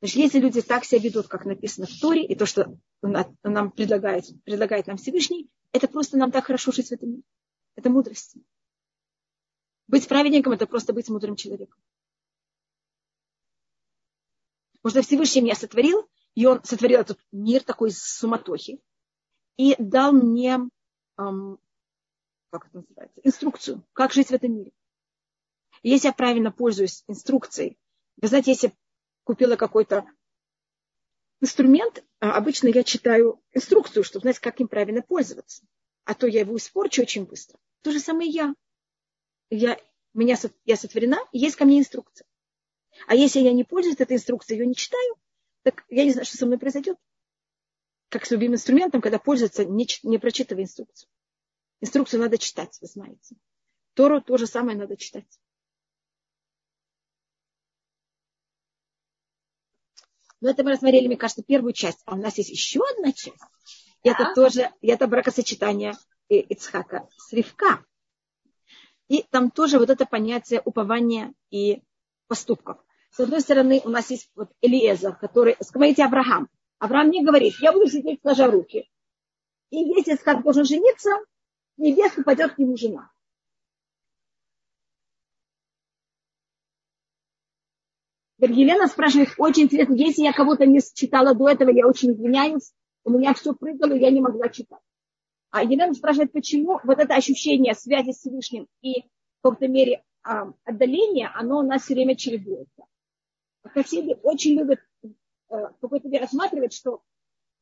[0.00, 4.24] Значит, если люди так себя ведут, как написано в Торе, и то, что нам предлагает,
[4.44, 7.22] предлагает нам Всевышний, это просто нам так хорошо жить в этом мире.
[7.76, 8.36] Это мудрость.
[9.88, 11.78] Быть праведником– это просто быть мудрым человеком.
[14.82, 18.80] Может, Всевышний меня сотворил, и он сотворил этот мир такой суматохи,
[19.56, 20.60] и дал мне,
[21.18, 21.58] эм,
[22.50, 24.72] как это называется, инструкцию, как жить в этом мире.
[25.82, 27.78] И если я правильно пользуюсь инструкцией,
[28.20, 28.74] вы знаете, если
[29.24, 30.06] купила какой-то
[31.40, 35.64] инструмент, а обычно я читаю инструкцию, чтобы знать, как им правильно пользоваться.
[36.04, 37.58] А то я его испорчу очень быстро.
[37.82, 38.54] То же самое я.
[39.50, 39.78] Я,
[40.14, 42.26] меня, я сотворена, и есть ко мне инструкция.
[43.06, 45.16] А если я не пользуюсь этой инструкцией, ее не читаю,
[45.62, 46.96] так я не знаю, что со мной произойдет.
[48.08, 51.08] Как с любым инструментом, когда пользуются, не, не прочитывая инструкцию.
[51.80, 53.36] Инструкцию надо читать, вы знаете.
[53.94, 55.40] Тору то же самое надо читать.
[60.40, 62.02] Но это мы рассмотрели, мне кажется, первую часть.
[62.04, 63.40] А у нас есть еще одна часть.
[64.02, 65.94] И это тоже, и это бракосочетание
[66.28, 67.84] Ицхака с Ривка.
[69.08, 71.82] И там тоже вот это понятие упования и
[72.26, 72.78] поступков.
[73.10, 76.48] С одной стороны, у нас есть вот Элиеза, который, смотрите, Авраам.
[76.78, 78.90] Авраам мне говорит, я буду сидеть сложа руки.
[79.70, 81.10] И если Ицхак должен жениться,
[81.76, 83.10] невеста пойдет к нему жена.
[88.38, 92.72] Елена спрашивает, очень интересно, если я кого-то не читала до этого, я очень извиняюсь,
[93.04, 94.80] у меня все прыгало, я не могла читать.
[95.50, 100.52] А Елена спрашивает, почему вот это ощущение связи с Всевышним и в какой-то мере а,
[100.64, 102.84] отдаление, оно у нас все время чередуется.
[103.64, 105.08] Хасиды очень любят э,
[105.48, 107.02] в какой-то мере рассматривать, что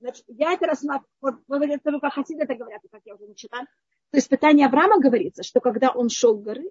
[0.00, 3.64] значит, я это рассматриваю, вот, вот это как хасиды это говорят, как я уже начала,
[4.10, 6.70] То испытание Авраама говорится, что когда он шел горы,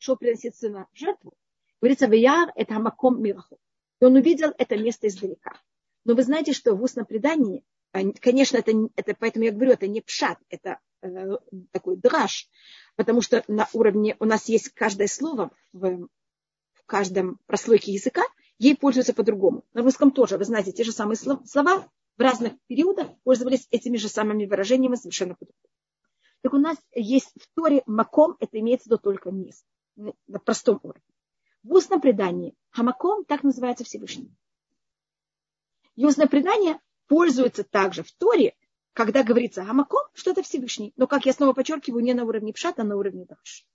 [0.00, 1.34] шел приносить сына в жертву,
[1.80, 3.58] говорится, Вияр– это Маком Мираху.
[4.00, 5.58] И он увидел это место издалека.
[6.04, 7.64] Но вы знаете, что в устном предании,
[8.20, 11.08] конечно, это, это поэтому я говорю, это не пшат, это э,
[11.72, 12.48] такой драж,
[12.96, 16.08] потому что на уровне у нас есть каждое слово в,
[16.72, 18.22] в каждом прослойке языка,
[18.58, 19.64] ей пользуются по-другому.
[19.72, 24.08] На русском тоже, вы знаете, те же самые слова в разных периодах пользовались этими же
[24.08, 25.63] самыми выражениями совершенно по-другому.
[26.44, 30.78] Так у нас есть в Торе маком, это имеется в виду только место, на простом
[30.82, 31.02] уровне.
[31.62, 34.30] В устном предании хамаком так называется Всевышний.
[35.96, 38.54] И устное предание пользуется также в Торе,
[38.92, 40.92] когда говорится хамаком, что это Всевышний.
[40.96, 43.66] Но, как я снова подчеркиваю, не на уровне пшата, а на уровне даш.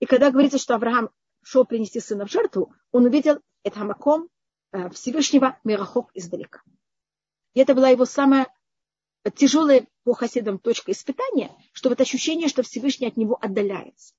[0.00, 1.10] И когда говорится, что Авраам
[1.44, 4.28] шел принести сына в жертву, он увидел это хамаком
[4.72, 6.60] э, Всевышнего Мирахок издалека.
[7.54, 8.52] И это была его самая
[9.36, 14.14] тяжелая по хасидам точка испытания, что вот ощущение, что Всевышний от него отдаляется.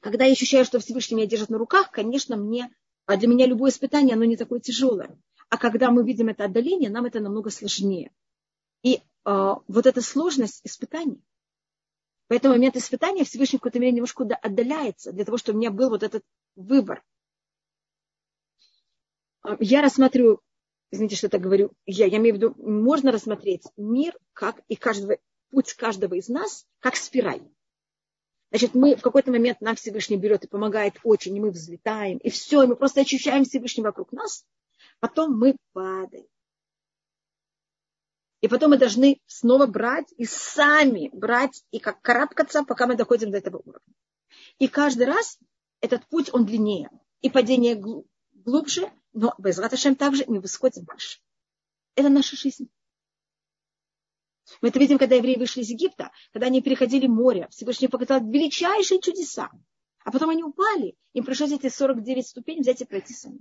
[0.00, 2.68] Когда я ощущаю, что Всевышний меня держит на руках, конечно, мне,
[3.06, 5.16] а для меня любое испытание, оно не такое тяжелое.
[5.48, 8.10] А когда мы видим это отдаление, нам это намного сложнее.
[8.82, 11.22] И э, вот эта сложность испытаний,
[12.26, 15.88] поэтому момент испытания Всевышний в какой-то мере немножко отдаляется, для того, чтобы у меня был
[15.88, 16.24] вот этот
[16.56, 17.04] выбор.
[19.42, 20.40] А, я рассматриваю,
[20.90, 25.18] извините, что это говорю, я, я имею в виду, можно рассмотреть мир как и каждого,
[25.50, 27.42] путь каждого из нас как спираль.
[28.50, 32.30] Значит, мы в какой-то момент нам Всевышний берет и помогает очень, и мы взлетаем, и
[32.30, 34.46] все, и мы просто ощущаем Всевышний вокруг нас.
[35.00, 36.26] Потом мы падаем.
[38.40, 43.30] И потом мы должны снова брать и сами брать, и как карабкаться, пока мы доходим
[43.30, 43.94] до этого уровня.
[44.58, 45.38] И каждый раз
[45.80, 46.90] этот путь, он длиннее.
[47.20, 47.82] И падение
[48.48, 51.20] глубже, но без раташем также мы восходим выше.
[51.94, 52.70] Это наша жизнь.
[54.62, 57.48] Мы это видим, когда евреи вышли из Египта, когда они переходили море.
[57.50, 59.50] Всевышний показал величайшие чудеса.
[60.04, 60.96] А потом они упали.
[61.12, 63.40] Им пришлось эти 49 ступеней взять и пройти сами.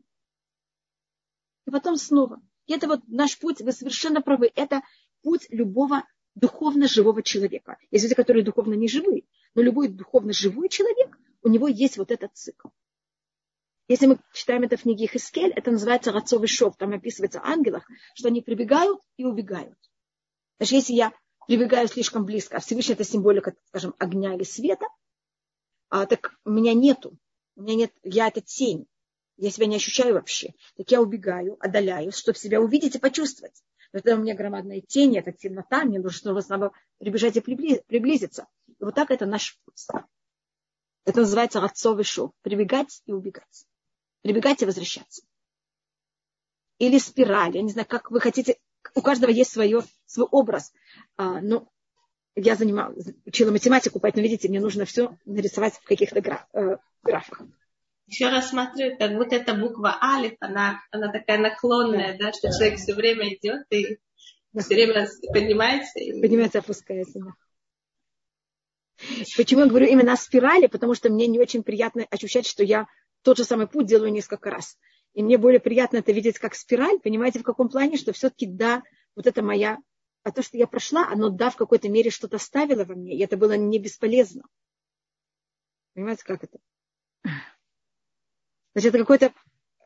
[1.66, 2.42] И потом снова.
[2.66, 4.52] И это вот наш путь, вы совершенно правы.
[4.54, 4.82] Это
[5.22, 6.04] путь любого
[6.36, 7.78] духовно живого человека.
[7.90, 9.26] Есть люди, которые духовно не живы.
[9.56, 12.68] Но любой духовно живой человек, у него есть вот этот цикл.
[13.88, 16.76] Если мы читаем это в книге Хискель, это называется Рацовый шов.
[16.76, 19.78] Там описывается о ангелах, что они прибегают и убегают.
[20.60, 21.14] Даже если я
[21.48, 24.88] прибегаю слишком близко, а Всевышний это символика, скажем, огня или света,
[25.90, 27.18] а, так меня нету.
[27.56, 28.88] У меня нет, я это тень.
[29.38, 30.54] Я себя не ощущаю вообще.
[30.76, 33.64] Так я убегаю, отдаляюсь, чтобы себя увидеть и почувствовать.
[33.94, 38.48] Но это у меня громадная тень, это темнота, мне нужно снова прибежать и приблизиться.
[38.68, 39.88] И вот так это наш путь.
[41.06, 42.32] Это называется отцовый шов.
[42.42, 43.67] Прибегать и убегать.
[44.28, 45.24] Прибегать и возвращаться.
[46.80, 47.56] Или спираль.
[47.56, 48.58] Я не знаю, как вы хотите
[48.94, 50.74] у каждого есть свое, свой образ.
[51.16, 51.70] А, ну,
[52.36, 57.42] я занималась, учила математику, поэтому, видите, мне нужно все нарисовать в каких-то граф, э, графах.
[58.08, 62.50] Еще раз смотрю, как будто эта буква Алиф, она, она такая наклонная, да, да что
[62.50, 62.54] да.
[62.58, 63.98] человек все время идет и
[64.52, 64.62] да.
[64.62, 66.00] все время поднимается.
[66.00, 66.22] И...
[66.22, 67.32] Поднимается, опускается, да.
[69.38, 70.68] Почему я говорю именно о спирали?
[70.68, 72.88] Потому что мне не очень приятно ощущать, что я
[73.28, 74.78] тот же самый путь делаю несколько раз.
[75.14, 76.98] И мне более приятно это видеть как спираль.
[77.02, 77.98] Понимаете, в каком плане?
[77.98, 78.84] Что все-таки да,
[79.18, 79.80] вот это моя...
[80.24, 83.18] А то, что я прошла, оно да, в какой-то мере что-то ставило во мне.
[83.18, 84.44] И это было не бесполезно.
[85.94, 86.58] Понимаете, как это?
[88.74, 89.34] Значит, это какой-то...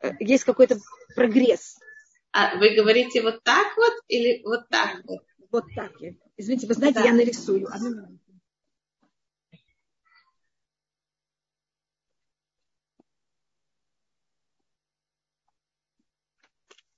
[0.02, 0.78] Э, есть какой-то
[1.16, 1.80] прогресс.
[2.30, 5.24] А вы говорите вот так вот или вот так вот?
[5.50, 5.90] Вот так.
[6.36, 7.06] Извините, вы знаете, да.
[7.06, 7.66] я нарисую.
[7.74, 8.20] Одну минуту.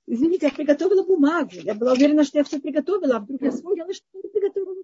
[0.07, 1.51] Извините, я приготовила бумагу.
[1.55, 4.75] Я была уверена, что я все приготовила, а вдруг я вспомнила, что не приготовила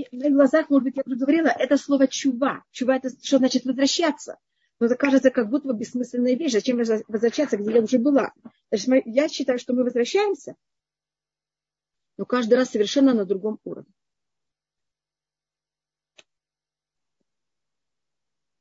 [0.00, 2.64] и в моих глазах, может быть, я уже говорила, это слово чува.
[2.70, 4.38] Чува это что значит возвращаться.
[4.78, 6.52] Но это кажется как будто бы бессмысленная вещь.
[6.52, 8.32] Зачем возвращаться, где я уже была?
[8.70, 10.54] Значит, я считаю, что мы возвращаемся,
[12.16, 13.92] но каждый раз совершенно на другом уровне.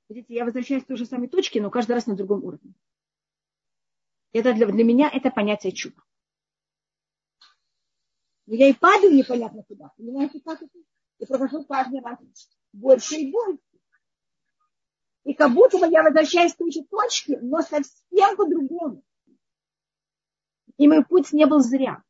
[0.10, 2.74] Видите, я возвращаюсь к той же самой точке, но каждый раз на другом уровне.
[4.32, 6.02] Это для, для меня это понятие чуда.
[8.46, 9.92] Но я и падаю непонятно куда.
[9.98, 10.80] Понимаете, как это?
[11.20, 12.18] И прохожу каждый раз
[12.74, 13.62] больше и больше.
[15.26, 19.04] И как будто бы я возвращаюсь к той же точке, но совсем по-другому.
[20.78, 22.02] И мой путь не был зря.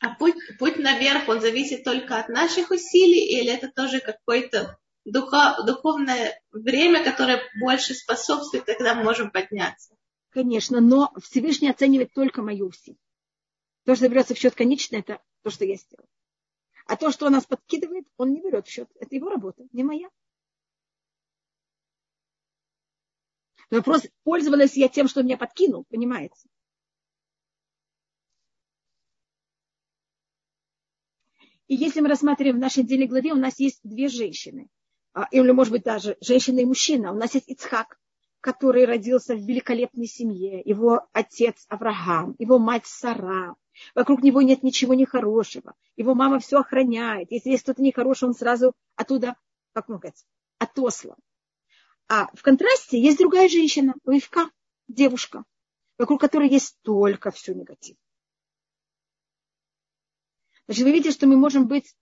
[0.00, 5.62] А путь, путь наверх, он зависит только от наших усилий, или это тоже какой-то духо,
[5.64, 9.94] духовное время, которое больше способствует, тогда мы можем подняться.
[10.30, 12.98] Конечно, но Всевышний оценивает только мои усилия.
[13.84, 16.08] То, что берется в счет конечное, это то, что я сделал.
[16.86, 18.90] А то, что он нас подкидывает, он не берет в счет.
[18.98, 20.08] Это его работа, не моя.
[23.70, 26.48] Вопрос, пользовалась я тем, что меня подкинул, понимаете?
[31.66, 34.68] И если мы рассматриваем в нашей отдельной главе, у нас есть две женщины.
[35.14, 37.12] А, или, может быть, даже женщина и мужчина.
[37.12, 37.98] У нас есть Ицхак,
[38.40, 40.60] который родился в великолепной семье.
[40.64, 43.54] Его отец Авраам, его мать Сара.
[43.94, 45.74] Вокруг него нет ничего нехорошего.
[45.96, 47.30] Его мама все охраняет.
[47.30, 49.36] Если есть что-то нехорошее, он сразу оттуда,
[49.72, 50.26] как можно сказать,
[50.58, 51.16] отослан.
[52.08, 54.50] А в контрасте есть другая женщина, Ривка,
[54.88, 55.44] девушка,
[55.96, 57.96] вокруг которой есть только все негатив.
[60.66, 61.94] Значит, вы видите, что мы можем быть,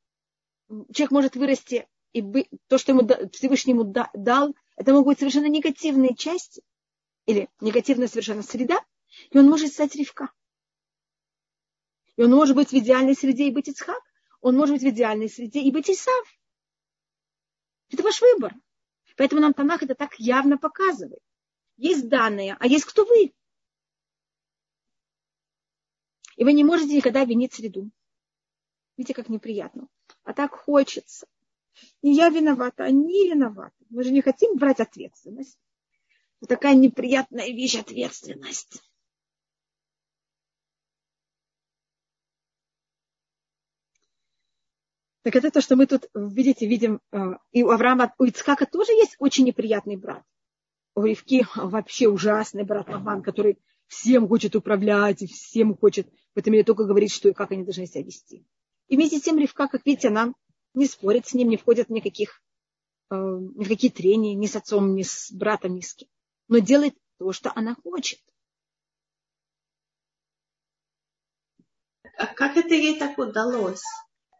[0.92, 6.62] человек может вырасти, и то, что ему Всевышнему дал, это могут быть совершенно негативные части,
[7.26, 8.84] или негативная совершенно среда,
[9.30, 10.30] и он может стать Ривка.
[12.16, 14.02] И он может быть в идеальной среде и быть Ицхак,
[14.40, 16.38] он может быть в идеальной среде и быть Исав.
[17.90, 18.54] Это ваш выбор.
[19.16, 21.22] Поэтому нам Танах это так явно показывает.
[21.76, 23.32] Есть данные, а есть кто вы.
[26.36, 27.90] И вы не можете никогда винить среду.
[28.96, 29.88] Видите, как неприятно.
[30.24, 31.26] А так хочется.
[32.03, 33.75] Не я виновата, они виноваты.
[33.91, 35.59] Мы же не хотим брать ответственность.
[36.41, 38.83] Вот такая неприятная вещь ответственность.
[45.23, 47.18] Так это то, что мы тут, видите, видим, э,
[47.53, 50.25] и у Авраама, у Ицхака тоже есть очень неприятный брат.
[50.97, 56.64] У Ривки вообще ужасный брат Лаван, который всем хочет управлять, и всем хочет этом мире
[56.64, 58.45] только говорить, что и как они должны себя вести.
[58.89, 60.33] И вместе с тем Ривка, как видите, она
[60.75, 62.43] не спорит с ним, не входит в никаких,
[63.11, 66.09] э, ни в какие трения, ни с отцом, ни с братом, ни с кем.
[66.49, 68.20] Но делает то, что она хочет.
[72.16, 73.83] А как это ей так удалось?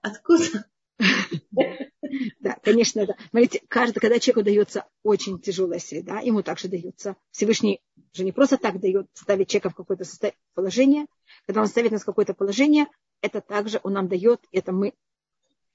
[0.03, 0.67] Откуда?
[2.41, 3.15] Да, конечно, да.
[3.31, 7.17] Смотрите, каждый, когда человеку дается очень тяжелая среда, ему также дается.
[7.31, 7.81] Всевышний
[8.13, 10.05] же не просто так дает ставить человека в какое-то
[10.55, 11.07] положение.
[11.47, 12.87] Когда он ставит нас в какое-то положение,
[13.23, 14.93] это также он нам дает, это мы.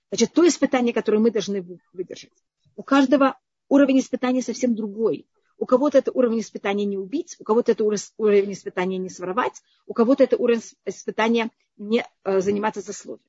[0.09, 2.31] Значит, то испытание, которое мы должны выдержать.
[2.75, 3.37] У каждого
[3.67, 5.27] уровень испытания совсем другой.
[5.57, 9.93] У кого-то это уровень испытания не убить, у кого-то это уровень испытания не своровать, у
[9.93, 13.25] кого-то это уровень испытания не э, заниматься заслугой.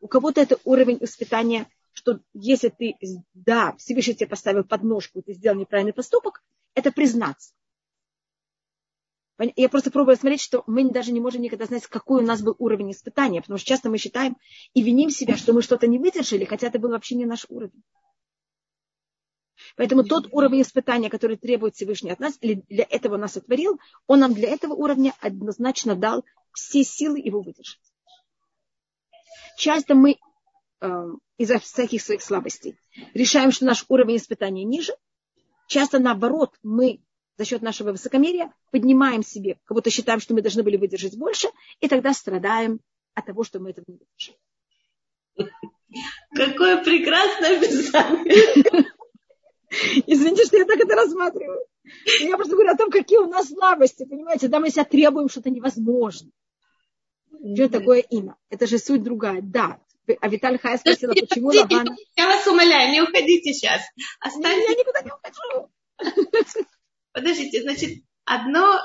[0.00, 2.96] У кого-то это уровень испытания, что если ты,
[3.34, 6.42] да, Всевышний тебе поставил подножку, ты сделал неправильный поступок,
[6.74, 7.52] это признаться.
[9.38, 12.54] Я просто пробую смотреть, что мы даже не можем никогда знать, какой у нас был
[12.58, 14.36] уровень испытания, потому что часто мы считаем
[14.74, 17.82] и виним себя, что мы что-то не выдержали, хотя это был вообще не наш уровень.
[19.76, 24.20] Поэтому тот уровень испытания, который требует Всевышний от нас, или для этого нас сотворил, он
[24.20, 27.80] нам для этого уровня однозначно дал все силы его выдержать.
[29.56, 30.16] Часто мы
[30.80, 31.04] э,
[31.38, 32.76] из-за всяких своих слабостей
[33.14, 34.94] решаем, что наш уровень испытания ниже.
[35.68, 37.00] Часто наоборот, мы
[37.38, 41.48] за счет нашего высокомерия поднимаем себе, как будто считаем, что мы должны были выдержать больше,
[41.80, 42.80] и тогда страдаем
[43.14, 44.38] от того, что мы этого не выдержали.
[46.34, 48.92] Какое прекрасное описание.
[50.06, 51.66] Извините, что я так это рассматриваю.
[52.20, 55.50] Я просто говорю о том, какие у нас слабости, понимаете, да, мы себя требуем что-то
[55.50, 56.30] невозможно.
[57.54, 58.36] Что такое имя?
[58.50, 59.40] Это же суть другая.
[59.42, 59.80] Да.
[60.20, 61.96] А Виталь Хай спросила, почему Лавана...
[62.16, 63.82] Я вас умоляю, не уходите сейчас.
[64.20, 64.68] Останьтесь.
[64.68, 65.70] Я никуда не ухожу.
[67.12, 68.80] Подождите, значит, одно...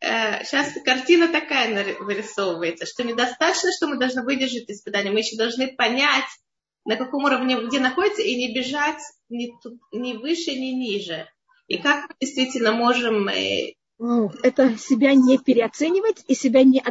[0.00, 5.12] Э, сейчас картина такая вырисовывается, что недостаточно, что мы должны выдержать испытание.
[5.12, 6.24] Мы еще должны понять,
[6.84, 9.52] на каком уровне, где находится, и не бежать ни,
[9.92, 11.28] ни выше, ни ниже.
[11.66, 13.74] И как мы действительно можем э,
[14.42, 16.82] это себя не переоценивать и себя не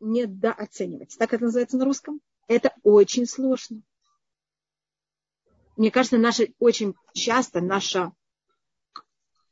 [0.00, 1.16] недооценивать.
[1.18, 2.20] Так это называется на русском.
[2.48, 3.82] Это очень сложно.
[5.76, 8.12] Мне кажется, наша, очень часто наша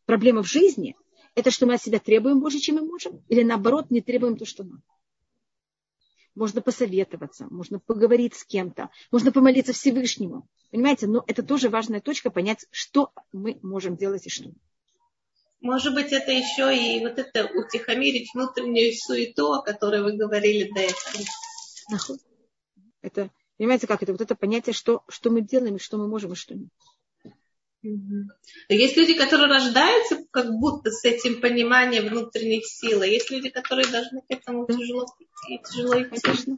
[0.06, 0.96] проблема в жизни–
[1.34, 4.44] это что мы от себя требуем больше, чем мы можем, или наоборот, не требуем то,
[4.44, 4.82] что надо.
[6.34, 10.48] Можно посоветоваться, можно поговорить с кем-то, можно помолиться Всевышнему.
[10.70, 14.56] Понимаете, но это тоже важная точка понять, что мы можем делать и что нет.
[15.60, 20.80] Может быть, это еще и вот это утихомирить внутреннюю суету, о которой вы говорили до
[20.80, 22.18] этого.
[23.00, 24.12] Это, понимаете, как это?
[24.12, 26.68] Вот это понятие, что, что мы делаем, и что мы можем, и что нет.
[28.68, 33.86] Есть люди, которые рождаются как будто с этим пониманием внутренних сил, а есть люди, которые
[33.88, 36.56] должны к этому тяжело идти, тяжело идти.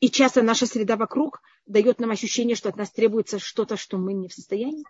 [0.00, 4.12] И часто наша среда вокруг дает нам ощущение, что от нас требуется что-то, что мы
[4.12, 4.84] не в состоянии.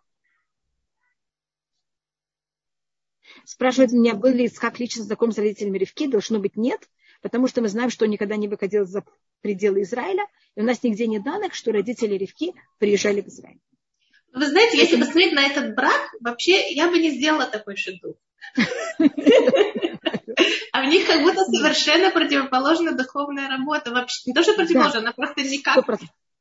[3.45, 6.09] Спрашивает меня, был ли Ицхак лично знаком с родителями Ревки?
[6.09, 6.89] Должно быть нет,
[7.23, 9.05] потому что мы знаем, что он никогда не выходил за
[9.41, 13.61] пределы Израиля, и у нас нигде нет данных, что родители Ревки приезжали в Израиль.
[14.33, 18.17] Вы знаете, если посмотреть на этот брак, вообще я бы не сделала такой шеду.
[20.73, 23.91] А в них как будто совершенно противоположная духовная работа.
[23.91, 25.85] Вообще не то, что противоположная, она просто никак.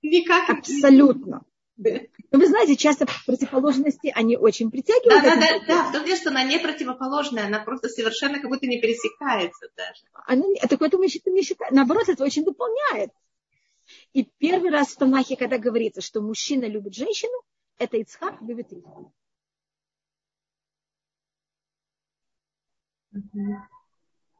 [0.01, 0.49] Никак.
[0.49, 1.43] Абсолютно.
[1.77, 5.23] Но вы знаете, часто противоположности, они очень притягивают.
[5.23, 8.49] Да, да, да, да, в том деле, что она не противоположная, она просто совершенно как
[8.49, 10.01] будто не пересекается даже.
[10.25, 11.75] Она, это какое-то мы считаем, считаем.
[11.75, 13.11] Наоборот, это очень дополняет.
[14.13, 17.33] И первый раз в Танахе, когда говорится, что мужчина любит женщину,
[17.77, 19.13] это Ицхак любит Ривку.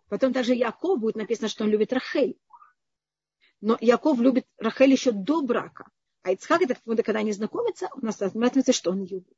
[0.10, 2.38] Потом также Яков будет написано, что он любит Рахель.
[3.62, 5.90] Но Яков любит Рахель еще до брака.
[6.24, 9.34] А Ицхак, это когда они знакомятся, у нас рассматривается, что он любит.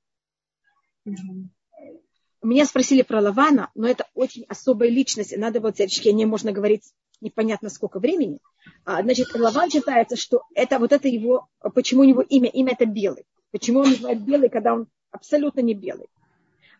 [2.42, 5.34] Меня спросили про Лавана, но это очень особая личность.
[5.34, 8.40] И надо вот о ней можно говорить непонятно сколько времени.
[8.86, 12.50] А, значит, Лаван считается, что это вот это его, почему у него имя?
[12.50, 13.26] Имя это белый.
[13.52, 16.08] Почему он называет белый, когда он абсолютно не белый?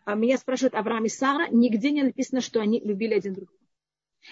[0.04, 3.58] А меня спрашивают Авраам и Сара, нигде не написано, что они любили один другого.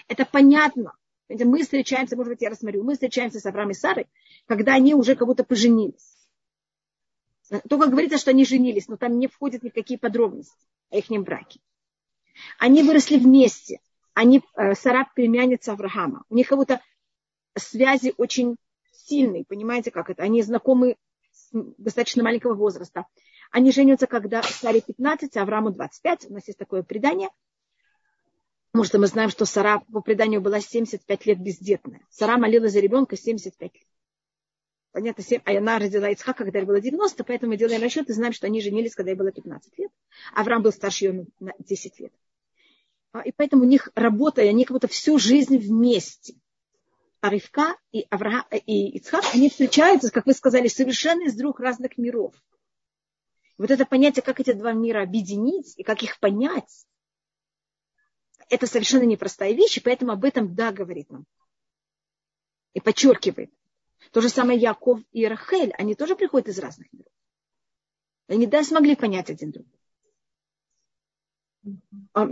[0.07, 0.93] Это понятно.
[1.29, 4.07] Мы встречаемся, может быть, я рассмотрю, мы встречаемся с Авраамом и Сарой,
[4.45, 6.17] когда они уже как будто поженились.
[7.69, 10.55] Только говорится, что они женились, но там не входят никакие подробности
[10.89, 11.59] о их браке.
[12.59, 13.79] Они выросли вместе.
[14.13, 16.23] Они, э, Сара племянница Авраама.
[16.29, 16.81] У них как будто
[17.55, 18.57] связи очень
[18.91, 20.23] сильные, понимаете, как это?
[20.23, 20.97] Они знакомы
[21.51, 23.05] достаточно маленького возраста.
[23.51, 26.29] Они женятся, когда Саре 15, а Аврааму 25.
[26.29, 27.29] У нас есть такое предание.
[28.71, 32.01] Потому что мы знаем, что Сара по преданию была 75 лет бездетная.
[32.09, 33.87] Сара молила за ребенка 75 лет.
[34.91, 38.13] Понятно, 7, а она родила Ицхака, когда ей было 90, поэтому мы делаем расчет и
[38.13, 39.91] знаем, что они женились, когда ей было 15 лет.
[40.33, 42.13] Авраам был старше ее на 10 лет.
[43.11, 46.35] А, и поэтому у них работа, и они как будто всю жизнь вместе.
[47.27, 51.97] А Ривка и, Авраам, и Ицхак, они встречаются, как вы сказали, совершенно из двух разных
[51.97, 52.33] миров.
[53.57, 56.87] Вот это понятие, как эти два мира объединить и как их понять,
[58.47, 61.25] это совершенно непростая вещь, и поэтому об этом да говорит нам.
[62.73, 63.51] И подчеркивает.
[64.13, 67.11] То же самое Яков и Рахель, они тоже приходят из разных миров.
[68.29, 69.77] Они да смогли понять один другого.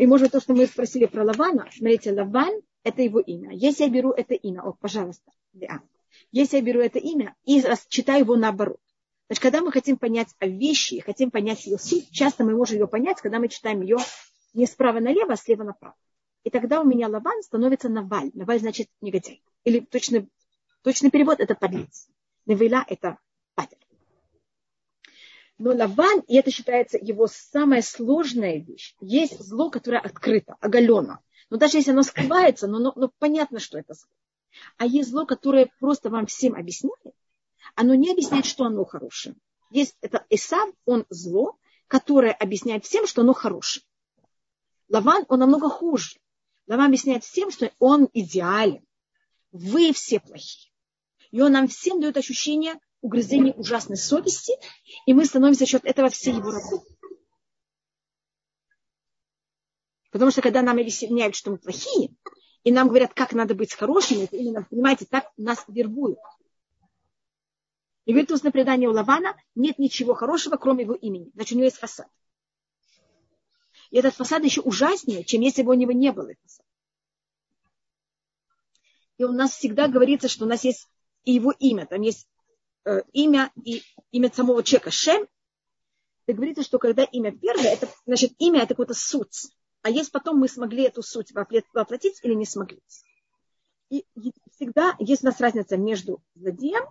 [0.02, 3.50] И может то, что мы спросили про Лавана, смотрите, Лаван– это его имя.
[3.52, 5.82] Если я беру это имя, о, пожалуйста, да.
[6.32, 8.80] Если я беру это имя и читаю его наоборот.
[9.28, 12.88] Значит, когда мы хотим понять о вещи, хотим понять ее суть, часто мы можем ее
[12.88, 13.98] понять, когда мы читаем ее
[14.54, 15.96] не справа налево, а слева направо.
[16.44, 18.30] И тогда у меня Лаван становится Наваль.
[18.36, 19.42] Наваль значит негодяй.
[19.64, 20.30] Или точный,
[20.84, 22.08] точный перевод это подлец.
[22.46, 23.18] Навиля это
[23.56, 23.80] падаль.
[25.58, 31.18] Но Лаван, и это считается его самая сложная вещь, есть зло, которое открыто, оголено.
[31.50, 34.10] Но даже если оно скрывается, но, но, но понятно, что это зло.
[34.78, 37.16] А есть зло, которое просто вам всем объясняет,
[37.76, 39.36] оно не объясняет, что оно хорошее.
[39.70, 43.86] Есть это Исав, он зло, которое объясняет всем, что оно хорошее.
[44.90, 46.20] Лаван, он намного хуже.
[46.68, 48.86] Лаван объясняет всем, что он идеален.
[49.52, 50.72] Вы все плохие.
[51.32, 54.54] И он нам всем дает ощущение угрызения ужасной совести,
[55.06, 56.82] и мы становимся за счет этого все его рабы.
[60.16, 62.10] Потому что когда нам объясняют, что мы плохие,
[62.64, 66.20] и нам говорят, как надо быть хорошими, это именно, понимаете, так нас вербуют.
[68.06, 71.32] И говорит устное предание у Лавана, нет ничего хорошего, кроме его имени.
[71.34, 72.08] Значит, у него есть фасад.
[73.90, 76.32] И этот фасад еще ужаснее, чем если бы у него не было.
[79.18, 80.88] И у нас всегда говорится, что у нас есть
[81.26, 81.88] и его имя.
[81.88, 82.26] Там есть
[82.86, 85.28] э, имя и имя самого человека Шем.
[86.26, 89.50] И говорится, что когда имя первое, это значит имя это какая-то суть.
[89.86, 92.82] А есть потом мы смогли эту суть воплотить или не смогли.
[93.92, 94.04] И
[94.52, 96.86] всегда есть у нас разница между злодеем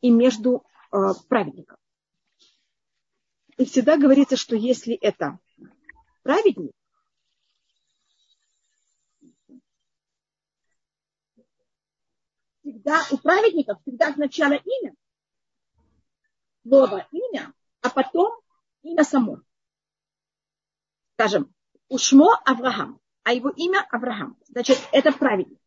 [0.00, 0.96] и между э,
[1.28, 1.78] праведником.
[3.56, 5.38] И всегда говорится, что если это
[6.24, 6.72] праведник,
[12.62, 14.92] всегда у праведников всегда сначала имя,
[16.64, 18.40] слово имя, а потом
[18.82, 19.40] имя само.
[21.14, 21.54] Скажем,
[21.88, 24.36] Ушмо Авраам, а его имя Авраам.
[24.48, 25.60] Значит, это праведник.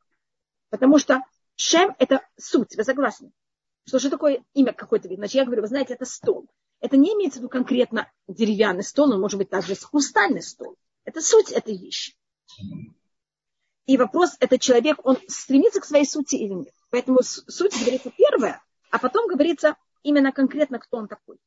[0.70, 1.22] Потому что
[1.56, 3.32] Шем– это суть, вы согласны?
[3.86, 5.14] Что же такое имя какое-то?
[5.14, 6.48] Значит, я говорю, вы знаете, это стол.
[6.80, 10.76] Это не имеется в виду конкретно деревянный стол, он может быть также хрустальный стол.
[11.04, 12.16] Это суть этой вещи.
[13.86, 16.74] И вопрос, этот человек, он стремится к своей сути или нет.
[16.90, 21.38] Поэтому суть говорится первая, а потом говорится именно конкретно, кто он такой.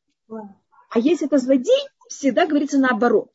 [0.90, 3.30] А если это злодей, всегда говорится наоборот.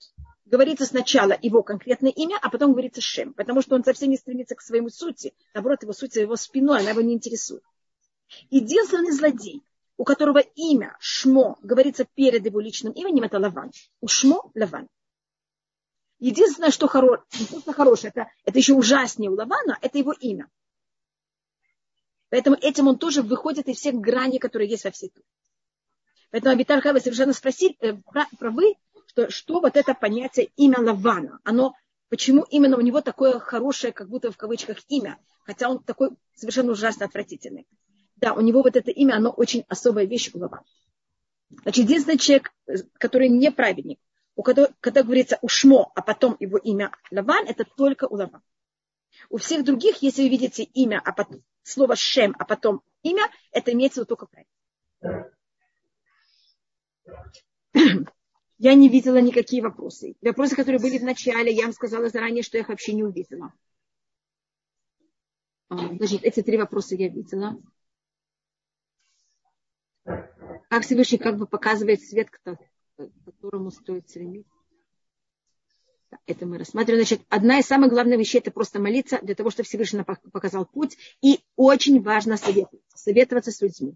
[0.49, 4.55] Говорится сначала его конкретное имя, а потом говорится Шем, потому что он совсем не стремится
[4.55, 5.33] к своему сути.
[5.53, 7.63] Наоборот, его суть его спиной, она его не интересует.
[8.49, 9.63] Единственный злодей,
[9.97, 13.71] у которого имя Шмо говорится перед его личным именем, это Лаван.
[14.01, 14.87] У Шмо Лаван.
[16.19, 17.23] Единственное, что хоро...
[17.65, 20.49] не хорошее, это, это еще ужаснее у Лавана, это его имя.
[22.29, 25.25] Поэтому этим он тоже выходит из всех граней, которые есть во всей Туре.
[26.31, 27.97] Поэтому Абитар вы совершенно спросили, э,
[28.37, 28.75] правы,
[29.19, 31.75] что, что вот это понятие имя Лавана, оно,
[32.09, 36.71] почему именно у него такое хорошее, как будто в кавычках, имя, хотя он такой совершенно
[36.71, 37.67] ужасно отвратительный.
[38.15, 40.63] Да, у него вот это имя, оно очень особая вещь у Лавана.
[41.63, 42.53] Значит, единственный человек,
[42.97, 43.99] который не праведник,
[44.35, 48.43] у которого, когда говорится Ушмо, а потом его имя Лаван, это только у Лавана.
[49.29, 53.73] У всех других, если вы видите имя, а потом, слово Шем, а потом имя, это
[53.73, 55.31] имеется только правильно.
[58.59, 60.15] Я не видела никакие вопросы.
[60.21, 63.53] Вопросы, которые были в начале, я вам сказала заранее, что я их вообще не увидела.
[65.69, 67.57] А, значит, эти три вопроса я видела.
[70.03, 72.57] Как Всевышний как бы показывает свет, к
[73.23, 74.51] которому стоит стремиться.
[76.25, 77.05] Это мы рассматриваем.
[77.05, 80.97] Значит, одна из самых главных вещей– это просто молиться для того, чтобы Всевышний показал путь.
[81.21, 83.95] И очень важно советоваться, советоваться с людьми.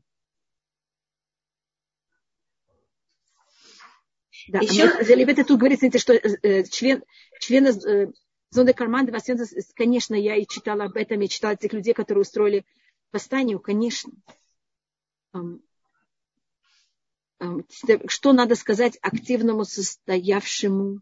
[4.47, 4.83] Да, Еще...
[4.83, 7.03] это тут говорится, что э, член,
[7.39, 8.11] члены э,
[8.49, 9.11] зоны кармана,
[9.75, 12.65] конечно, я и читала об этом, я читала тех людей, которые устроили
[13.11, 14.11] восстание, конечно.
[18.07, 21.01] Что надо сказать активному состоявшему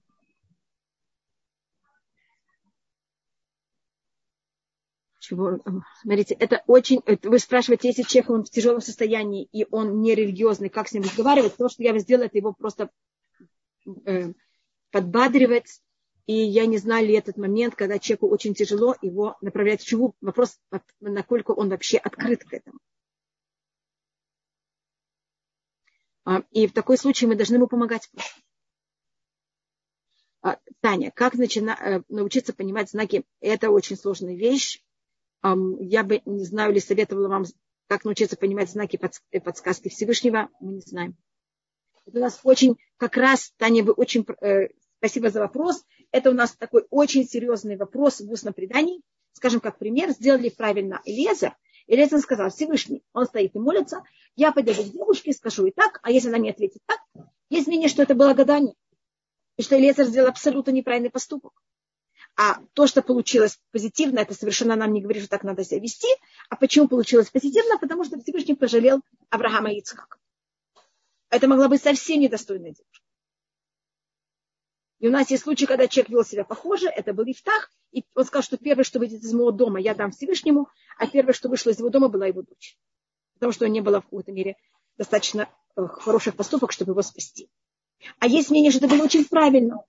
[5.32, 5.60] чего,
[6.02, 10.70] смотрите, это очень, вы спрашиваете, если человек он в тяжелом состоянии и он не религиозный,
[10.70, 12.88] как с ним разговаривать, то, что я сделала, это его просто э,
[14.92, 15.82] подбадривать.
[16.28, 20.16] И я не знаю ли этот момент, когда человеку очень тяжело его направлять чуву.
[20.22, 20.60] Вопрос,
[21.00, 22.80] насколько он вообще открыт к этому.
[26.24, 28.10] А, и в такой случае мы должны ему помогать.
[30.42, 33.26] А, Таня, как начина, э, научиться понимать знаки?
[33.40, 34.84] Это очень сложная вещь.
[35.44, 37.46] Я бы не знаю, ли советовала вам,
[37.88, 39.00] как научиться понимать знаки
[39.44, 40.50] подсказки Всевышнего.
[40.60, 41.18] Мы не знаем.
[42.06, 45.84] Это у нас очень, как раз, Таня, вы очень, э, спасибо за вопрос.
[46.12, 49.02] Это у нас такой очень серьезный вопрос в устном предании.
[49.34, 51.56] Скажем, как пример, сделали правильно Элезер.
[51.88, 54.04] Элезер сказал, Всевышний, он стоит и молится,
[54.36, 57.00] я подойду к девушке, скажу и так, а если она мне ответит так,
[57.50, 58.76] есть мнение, что это было гадание.
[59.58, 61.54] И что Элезер сделал абсолютно неправильный поступок.
[62.38, 66.08] А то, что получилось позитивно, это совершенно нам не говорит, что так надо себя вести.
[66.50, 67.78] А почему получилось позитивно?
[67.78, 70.18] Потому что Всевышний пожалел Авраама Ицхака.
[71.32, 73.06] Это могла быть совсем недостойная девушка.
[75.00, 78.26] И у нас есть случай, когда человек вел себя похоже, это был Ифтах, и он
[78.26, 81.72] сказал, что первое, что выйдет из моего дома, я дам Всевышнему, а первое, что вышло
[81.72, 82.78] из его дома, была его дочь.
[83.34, 84.58] Потому что у не было в какой-то мере
[84.98, 87.50] достаточно э, хороших поступок, чтобы его спасти.
[88.20, 89.84] А есть мнение, что это было очень правильно.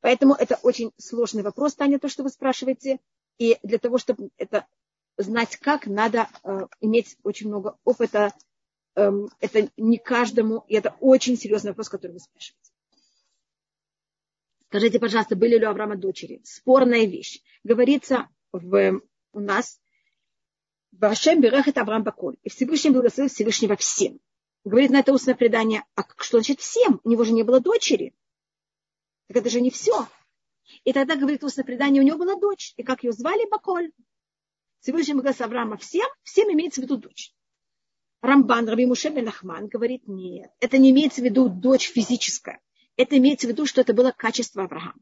[0.00, 2.98] Поэтому это очень сложный вопрос, Таня, то, что вы спрашиваете.
[3.38, 4.66] И для того, чтобы это
[5.18, 8.32] знать как, надо э, иметь очень много опыта
[8.96, 12.70] это не каждому, и это очень серьезный вопрос, который вы спрашиваете.
[14.68, 16.40] Скажите, пожалуйста, были ли у Авраама дочери?
[16.44, 17.40] Спорная вещь.
[17.62, 19.00] Говорится в,
[19.32, 19.80] у нас,
[20.92, 22.36] Вашем Берехет Авраам Баколь.
[22.42, 24.18] И Всевышний благословил Всевышнего всем.
[24.64, 27.00] Говорит на это устное предание, а что значит всем?
[27.04, 28.14] У него же не было дочери.
[29.28, 30.08] Так это же не все.
[30.84, 32.72] И тогда, говорит устное предание, у него была дочь.
[32.76, 33.92] И как ее звали Баколь?
[34.80, 37.35] Всевышний благословил Авраама всем, всем имеется в виду дочь.
[38.22, 42.60] Рамбан, Раби Муше Бенахман говорит, нет, это не имеется в виду дочь физическая.
[42.96, 44.94] Это имеется в виду, что это было качество Авраама.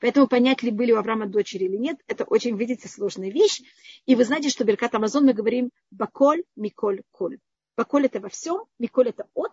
[0.00, 3.62] Поэтому понять ли были у Авраама дочери или нет, это очень, видите, сложная вещь.
[4.06, 7.38] И вы знаете, что Беркат Амазон мы говорим баколь, миколь, коль.
[7.76, 9.52] Баколь это во всем, миколь это от,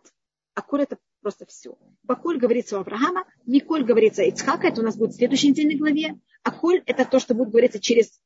[0.53, 1.77] а коль это просто все.
[2.03, 6.19] Баколь говорится у Авраама, миколь говорится Ицхака, это у нас будет в следующей недельной главе,
[6.43, 8.19] а коль это то, что будет говориться через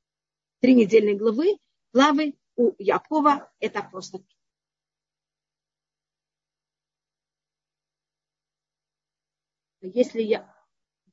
[0.60, 1.58] три недельные главы,
[1.94, 4.20] главы у Якова это просто
[9.82, 10.54] если я,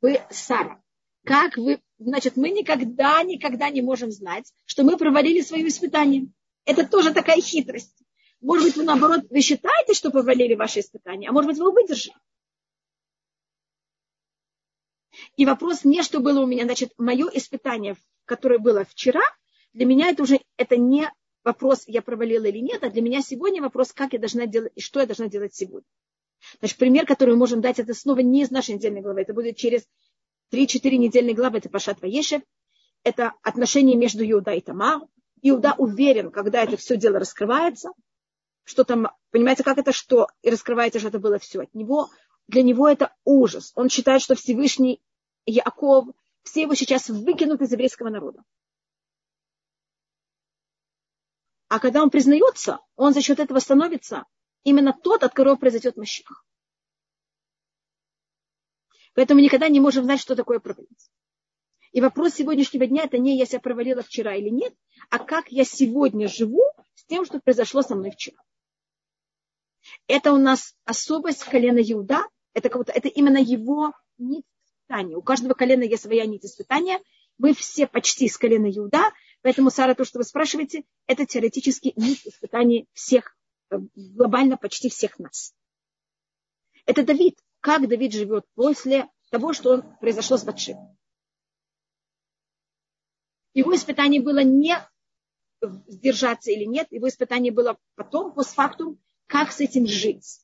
[0.01, 0.83] вы Сара,
[1.25, 6.27] как вы, значит, мы никогда, никогда не можем знать, что мы провалили свое испытание.
[6.65, 7.97] Это тоже такая хитрость.
[8.41, 12.17] Может быть, вы наоборот, вы считаете, что провалили ваше испытание, а может быть, вы выдержали.
[15.37, 19.23] И вопрос не, что было у меня, значит, мое испытание, которое было вчера,
[19.73, 21.09] для меня это уже, это не
[21.47, 24.81] вопрос, я провалила или нет, а для меня сегодня вопрос, как я должна делать и
[24.81, 25.89] что я должна делать сегодня.
[26.59, 29.23] Значит, пример, который мы можем дать, это снова не из нашей недельной главы.
[29.23, 29.87] Это будет через
[30.53, 31.59] 3-4 недельные главы.
[31.59, 32.43] Это Пашат Ваешев.
[33.05, 35.01] Это отношения между Иуда и Тамар.
[35.43, 37.91] Иуда уверен, когда это все дело раскрывается,
[38.65, 42.11] что там, понимаете, как это что, и раскрывается, что это было все от него.
[42.49, 43.73] Для него это ужас.
[43.77, 45.01] Он считает, что Всевышний
[45.47, 46.09] Яков,
[46.43, 48.43] все его сейчас выкинут из еврейского народа.
[51.69, 54.25] А когда он признается, он за счет этого становится
[54.63, 56.45] именно тот, от которого произойдет Маших.
[59.15, 61.11] Поэтому никогда не можем знать, что такое провалиться.
[61.93, 64.75] И вопрос сегодняшнего дня это не я себя провалила вчера или нет,
[65.09, 66.63] а как я сегодня живу
[66.95, 68.37] с тем, что произошло со мной вчера.
[70.07, 75.17] Это у нас особость колена Иуда, это, как будто, это именно его нить испытания.
[75.17, 77.01] У каждого колена есть своя нить испытания.
[77.39, 79.13] Мы все почти с колена Иуда,
[79.43, 83.37] поэтому, Сара, то, что вы спрашиваете, это теоретически нить испытаний всех
[83.71, 85.55] Э, глобально почти всех нас.
[86.85, 87.39] Это Давид.
[87.61, 90.77] Как Давид живет после того, что он произошло с Батшем.
[93.55, 94.77] Его испытание было не
[95.89, 100.41] сдержаться или нет, его испытание было потом, постфактум, как с этим жить.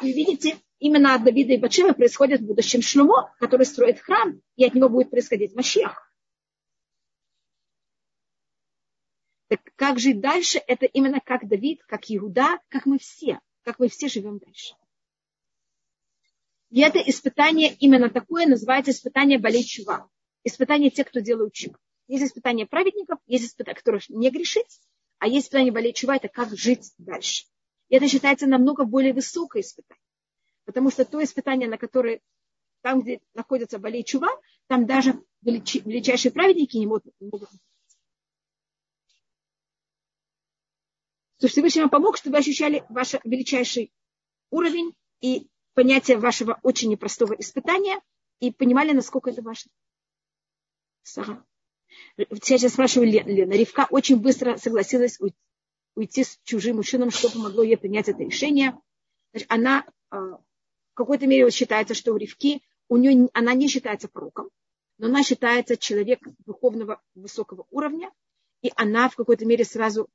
[0.00, 4.64] И видите, именно от Давида и Батшева происходит в будущем Шлюмо, который строит храм, и
[4.64, 6.05] от него будет происходить Машех.
[9.48, 13.88] Так как жить дальше, это именно как Давид, как Иуда, как мы все, как мы
[13.88, 14.74] все живем дальше.
[16.70, 20.08] И это испытание именно такое называется испытание болей чува.
[20.42, 21.78] Испытание тех, кто делают чува.
[22.08, 24.80] Есть испытание праведников, есть испытание, которых не грешить,
[25.18, 27.46] а есть испытание болей чува, это как жить дальше.
[27.88, 30.02] И это считается намного более высокое испытание.
[30.64, 32.20] Потому что то испытание, на которое
[32.82, 34.28] там, где находится болей чува,
[34.66, 37.48] там даже величайшие праведники не могут, не могут
[41.38, 43.92] что Всевышний вам помог, чтобы вы ощущали ваш величайший
[44.50, 48.00] уровень и понятие вашего очень непростого испытания
[48.40, 49.70] и понимали, насколько это важно.
[51.02, 51.44] Сара.
[52.42, 53.52] Сейчас спрашиваю Лена.
[53.52, 55.18] Ривка очень быстро согласилась
[55.94, 58.78] уйти с чужим мужчином, что помогло ей принять это решение.
[59.32, 64.08] Значит, она а, в какой-то мере считается, что у Ривки, у нее, она не считается
[64.08, 64.50] пророком,
[64.98, 68.10] но она считается человек духовного высокого уровня,
[68.66, 70.08] и она в какой-то мере сразу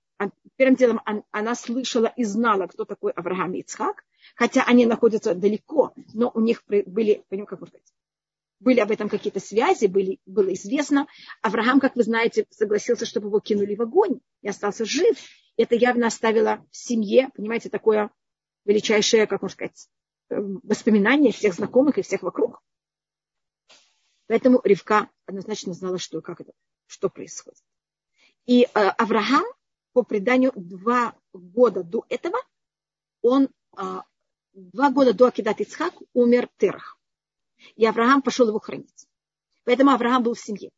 [0.58, 4.04] первым делом она слышала и знала, кто такой Авраам и Ицхак,
[4.36, 7.94] хотя они находятся далеко, но у них были, понимаете, как сказать,
[8.60, 11.08] были об этом какие-то связи, были, было известно.
[11.42, 15.18] Авраам, как вы знаете, согласился, чтобы его кинули в огонь и остался жив.
[15.56, 18.12] Это явно оставило в семье, понимаете, такое
[18.66, 19.88] величайшее, как можно сказать,
[20.30, 22.62] эм, воспоминание всех знакомых и всех вокруг.
[24.28, 26.52] Поэтому Ривка однозначно знала, что, как это,
[26.86, 27.64] что происходит.
[28.52, 29.46] И э, Авраам
[29.94, 32.38] по преданию, два года до этого
[33.22, 33.48] он,
[33.78, 34.04] а,
[34.52, 37.00] два года до Акидат Ицхак умер Терах.
[37.78, 39.08] И Авраам пошел его хранить.
[39.64, 40.70] Поэтому Авраам был в семье.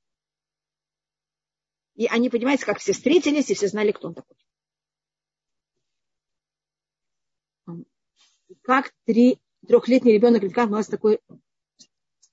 [1.95, 4.37] И они, понимаете, как все встретились, и все знали, кто он такой.
[8.61, 11.21] Как три, трехлетний ребенок как у нас такой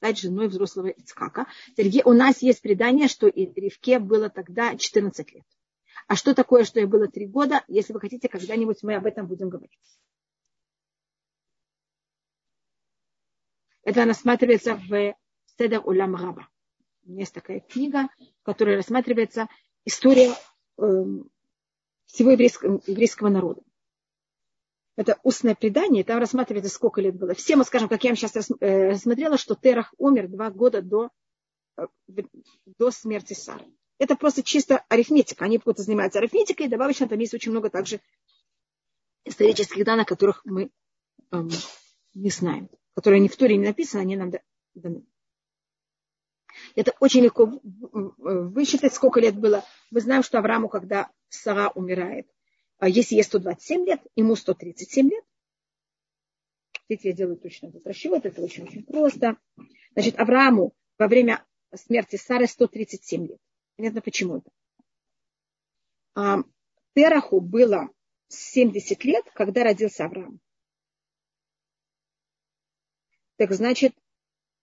[0.01, 1.47] стать женой взрослого Ицхака.
[1.77, 5.45] Сергей, у нас есть предание, что и Ривке было тогда 14 лет.
[6.09, 7.63] А что такое, что я было три года?
[7.69, 9.79] Если вы хотите, когда-нибудь мы об этом будем говорить.
[13.83, 15.15] Это рассматривается в
[15.59, 16.49] Седа Улам Раба.
[17.03, 18.09] Есть такая книга,
[18.41, 19.49] в которой рассматривается
[19.85, 20.33] история
[20.79, 20.83] э,
[22.07, 23.61] всего еврейского, еврейского народа.
[24.97, 27.35] Это устное предание, там рассматривается, сколько лет было.
[27.35, 31.11] Все мы скажем, как я вам сейчас э, рассмотрела, что Терах умер два года до,
[31.79, 31.87] э,
[32.79, 33.67] до смерти Сары.
[33.99, 35.45] Это просто чисто арифметика.
[35.45, 38.01] Они будут заниматься арифметикой, и добавочно там есть очень много также
[39.25, 40.71] исторических данных, которых мы
[41.31, 41.51] эм,
[42.15, 44.33] не знаем, которые не в Туре не написаны, они нам
[44.75, 45.05] даны.
[46.75, 49.65] Это очень легко высчитать, сколько лет было.
[49.91, 52.27] Мы знаем, что Аврааму, когда Сара умирает,
[52.81, 55.25] а если ей 127 лет, ему 137 лет.
[56.89, 59.37] Видите, я делаю точно этот расчет, это очень-очень просто.
[59.93, 63.39] Значит, Аврааму во время смерти Сары 137 лет.
[63.77, 64.51] Понятно, почему это.
[66.15, 66.39] А,
[66.95, 67.91] Тераху было
[68.29, 70.41] 70 лет, когда родился Авраам.
[73.37, 73.95] Так значит,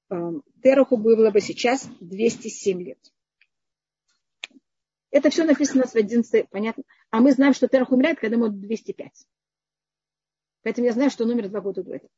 [0.09, 0.31] а,
[0.63, 3.13] Тераху было бы сейчас 207 лет.
[5.11, 6.83] Это все написано с 11, понятно.
[7.09, 9.27] А мы знаем, что Терах умирает, когда ему 205.
[10.63, 12.11] Поэтому я знаю, что он умер два года до этого.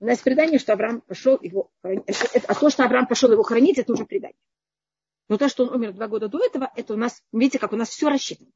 [0.00, 2.04] У нас предание, что Авраам пошел его хранить.
[2.48, 4.36] А то, что Авраам пошел его хранить, это уже предание.
[5.28, 7.76] Но то, что он умер два года до этого, это у нас, видите, как у
[7.76, 8.50] нас все рассчитано.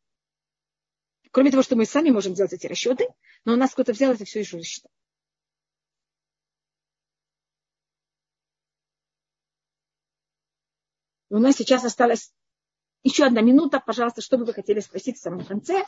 [1.31, 3.09] Кроме того, что мы сами можем делать эти расчеты,
[3.45, 4.91] но у нас кто-то взял это все и рассчитал.
[11.35, 12.33] У нас сейчас осталось
[13.03, 13.83] еще одна минута.
[13.85, 15.85] Пожалуйста, что бы вы хотели спросить в самом конце?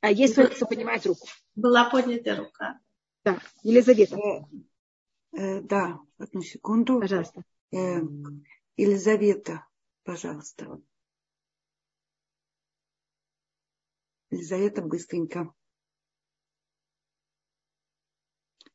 [0.00, 1.26] А если кто поднимает руку?
[1.56, 2.78] Была поднята рука.
[3.24, 4.16] Да, Елизавета.
[4.16, 7.00] Э, э, да, одну секунду.
[7.00, 7.42] Пожалуйста.
[7.72, 8.02] Э,
[8.76, 9.66] Елизавета,
[10.04, 10.80] пожалуйста.
[14.30, 15.52] Елизавета, быстренько.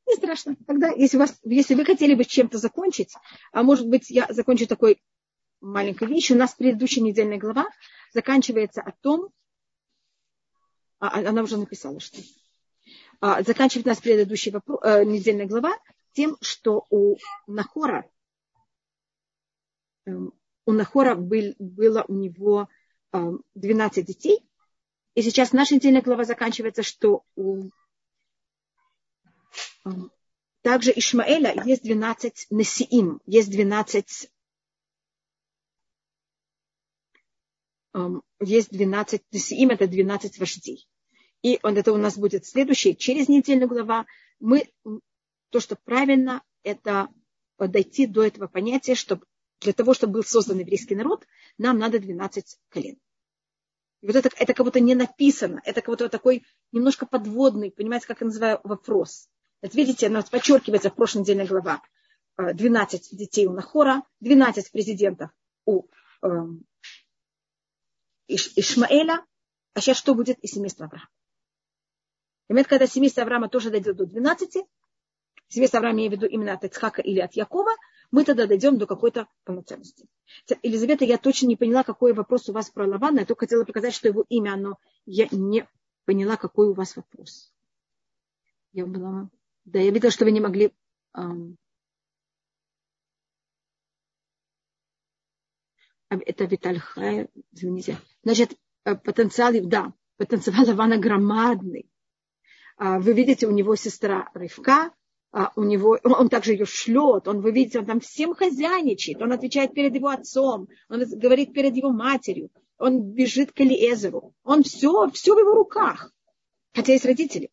[0.05, 0.57] Не страшно.
[0.67, 3.13] Тогда, если, вас, если вы хотели бы чем-то закончить,
[3.53, 5.01] а может быть, я закончу такой
[5.63, 6.35] маленькой вещью.
[6.35, 7.65] У нас предыдущая недельная глава
[8.13, 9.29] заканчивается о том,
[10.99, 12.21] а, а она уже написала, что
[13.21, 14.53] а, заканчивает нас предыдущая
[14.83, 15.77] э, недельная глава
[16.11, 18.05] тем, что у Нахора
[20.05, 20.11] э,
[20.65, 22.69] у Нахора был, было у него
[23.11, 24.39] э, 12 детей,
[25.15, 27.69] и сейчас наша недельная глава заканчивается, что у
[29.85, 29.89] э,
[30.61, 34.31] также Ишмаэля есть 12 Несиим, есть 12
[38.41, 40.87] есть 12, Несиим это 12 вождей.
[41.41, 44.05] И он, это у нас будет следующий, через недельную глава.
[44.39, 44.69] Мы,
[45.49, 47.09] то, что правильно, это
[47.59, 49.21] дойти до этого понятия, что
[49.61, 51.25] для того, чтобы был создан еврейский народ,
[51.57, 52.97] нам надо 12 колен.
[54.01, 58.07] И вот это, это как будто не написано, это как будто такой немножко подводный, понимаете,
[58.07, 59.29] как я называю, вопрос.
[59.61, 61.81] Вот видите, она подчеркивается в прошлой недельной глава.
[62.37, 65.29] 12 детей у Нахора, 12 президентов
[65.65, 65.85] у
[66.21, 66.27] э,
[68.33, 69.23] Иш, Ишмаэля,
[69.73, 71.09] а сейчас что будет из семейства Авраама?
[72.47, 74.65] Понимаете, когда семейство Авраама тоже дойдет до 12,
[75.49, 77.71] семейство Авраама, я имею в виду именно от Ицхака или от Якова,
[78.09, 80.07] мы тогда дойдем до какой-то полноценности.
[80.63, 83.19] Елизавета, я точно не поняла, какой вопрос у вас про Лавана.
[83.19, 85.67] Я только хотела показать, что его имя, но я не
[86.05, 87.53] поняла, какой у вас вопрос.
[88.71, 89.29] Я была...
[89.65, 90.73] Да, я видела, что вы не могли...
[96.09, 97.97] Это Виталь Хай, извините.
[98.23, 101.89] Значит, э, потенциал, да, потенциал Лавана громадный.
[102.77, 104.91] А, вы видите, у него сестра Рывка,
[105.31, 109.31] а, у него, он также ее шлет, он, вы видите, он там всем хозяйничает, он
[109.31, 115.09] отвечает перед его отцом, он говорит перед его матерью, он бежит к Элиезеру, он все,
[115.11, 116.11] все в его руках,
[116.73, 117.51] хотя есть родители.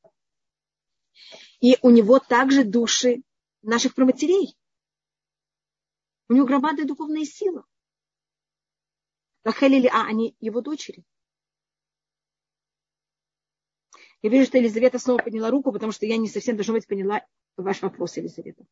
[1.60, 3.22] И у него также души
[3.62, 4.56] наших проматерей.
[6.28, 7.64] У него громадная духовная сила.
[9.44, 11.04] Рахель или А, они его дочери.
[14.22, 17.24] Я вижу, что Елизавета снова подняла руку, потому что я не совсем, должна быть, поняла
[17.56, 18.64] ваш вопрос, Елизавета.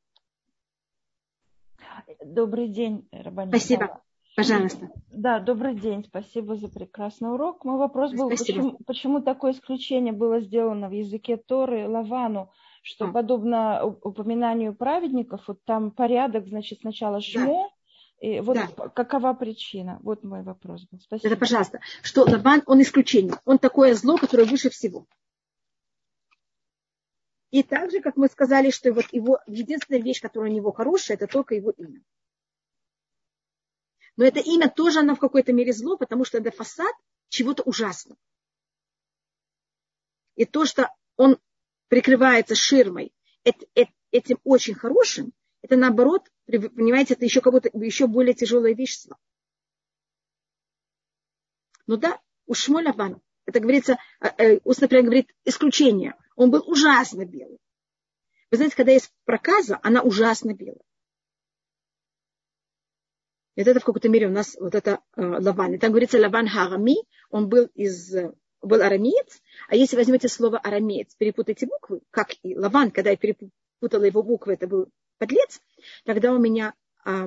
[2.23, 3.51] Добрый день, Рабани.
[3.51, 4.03] Спасибо.
[4.37, 4.91] Пожалуйста.
[5.11, 6.05] Да, добрый день.
[6.05, 7.65] Спасибо за прекрасный урок.
[7.65, 12.53] Мой вопрос был, почему, почему такое исключение было сделано в языке Торы Лавану,
[12.83, 13.13] что а.
[13.13, 17.73] подобно упоминанию праведников, вот там порядок, значит, сначала шмо.
[18.21, 18.67] И вот да.
[18.89, 19.99] какова причина?
[20.03, 20.99] Вот мой вопрос был.
[21.01, 21.29] Спасибо.
[21.29, 23.35] Это, пожалуйста, что Лаван, он исключение.
[23.45, 25.07] Он такое зло, которое выше всего.
[27.51, 31.27] И также, как мы сказали, что вот его единственная вещь, которая у него хорошая, это
[31.27, 32.03] только его имя.
[34.17, 36.93] Но это имя тоже оно в какой-то мере зло, потому что это фасад
[37.29, 38.19] чего-то ужасного.
[40.35, 41.39] И то, что он
[41.87, 43.13] прикрывается ширмой
[44.11, 49.07] этим очень хорошим, это наоборот, понимаете, это еще как будто еще более тяжелая вещь.
[51.87, 56.63] Ну да, у Шмоля Бана, это говорится, э, э, устно прям говорит, исключение– он был
[56.67, 57.59] ужасно белый.
[58.53, 60.81] Вы знаете, когда есть проказа, она ужасно белая.
[63.57, 65.75] И это в какой-то мере у нас вот это э, Лаван.
[65.75, 66.95] И там говорится Лаван Харами,
[67.29, 68.15] он был из
[68.63, 74.05] был арамеец, а если возьмете слово арамеец, перепутайте буквы, как и Лаван, когда я перепутала
[74.05, 74.89] его буквы, это был
[75.19, 75.61] подлец,
[76.05, 77.27] тогда у меня э,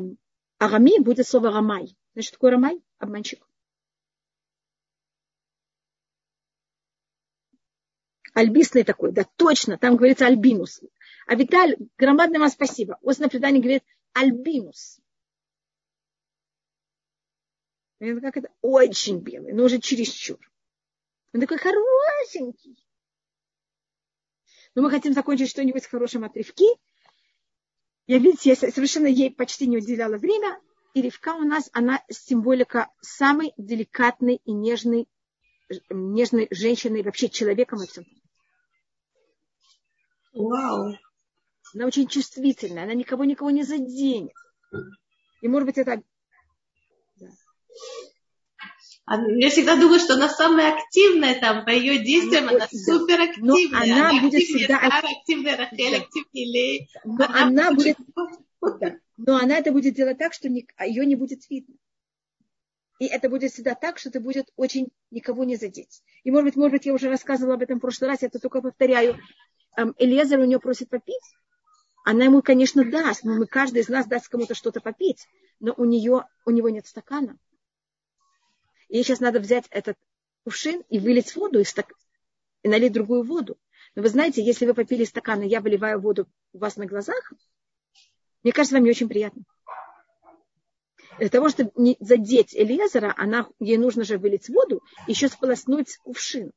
[0.57, 1.95] арами будет слово рамай.
[2.13, 2.81] Знаешь, что такое рамай?
[2.97, 3.45] Обманщик.
[8.33, 10.81] альбисный такой, да, точно, там говорится альбинус.
[11.27, 12.97] А Виталь, громадное вам спасибо.
[13.01, 13.83] Устное предание говорит
[14.13, 14.99] альбинус.
[17.99, 18.49] Это как это?
[18.61, 20.39] Очень белый, но уже чересчур.
[21.33, 22.83] Он такой хорошенький.
[24.73, 26.65] Но мы хотим закончить что-нибудь с хорошим отрывки.
[28.11, 30.59] Я, видите, я совершенно ей почти не уделяла время.
[30.93, 35.07] И ревка у нас, она символика самой деликатной и нежной,
[35.89, 38.03] нежной женщины, вообще человеком во всем.
[40.33, 40.93] Вау.
[41.73, 44.35] Она очень чувствительная, она никого никого не заденет.
[45.41, 46.03] И может быть это...
[49.17, 53.69] Я всегда думаю, что она самая активная там, по ее действиям, она, она супер активная.
[53.71, 54.79] Но она, она будет всегда...
[54.79, 55.97] Сара, активная Рахель, да.
[55.97, 56.89] активная Лей.
[57.03, 57.97] Но она, она будет...
[58.61, 58.97] Да.
[59.17, 60.65] Но она это будет делать так, что не...
[60.85, 61.75] ее не будет видно.
[62.99, 66.03] И это будет всегда так, что это будет очень никого не задеть.
[66.23, 68.39] И, может быть, может быть, я уже рассказывала об этом в прошлый раз, я это
[68.39, 69.19] только повторяю.
[69.97, 71.23] Элезер у нее просит попить.
[72.05, 75.27] Она ему, конечно, даст, но мы, каждый из нас даст кому-то что-то попить,
[75.59, 77.37] но у, нее, у него нет стакана.
[78.91, 79.97] Ей сейчас надо взять этот
[80.43, 81.93] кувшин и вылить воду из стак...
[82.61, 83.57] и налить другую воду.
[83.95, 87.31] Но вы знаете, если вы попили стакан, и я выливаю воду у вас на глазах,
[88.43, 89.43] мне кажется, вам не очень приятно.
[91.19, 96.51] Для того, чтобы не задеть Элиезера, она, ей нужно же вылить воду еще сполоснуть кувшин.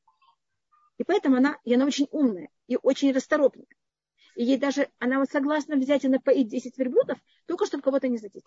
[0.99, 3.67] И поэтому она, и она очень умная и очень расторопная.
[4.35, 8.19] И ей даже, она вот согласна взять и напоить 10 верблюдов, только чтобы кого-то не
[8.19, 8.45] задеть.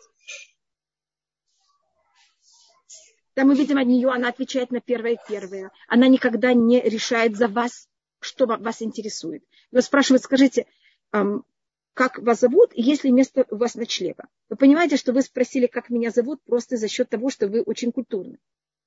[3.37, 5.69] Там мы видим от нее, она отвечает на первое первое.
[5.87, 7.87] Она никогда не решает за вас,
[8.19, 9.43] что вас интересует.
[9.69, 10.65] Вы спрашивают, скажите,
[11.93, 14.27] как вас зовут, и есть ли место у вас ночлега.
[14.49, 17.91] Вы понимаете, что вы спросили, как меня зовут, просто за счет того, что вы очень
[17.91, 18.39] культурны.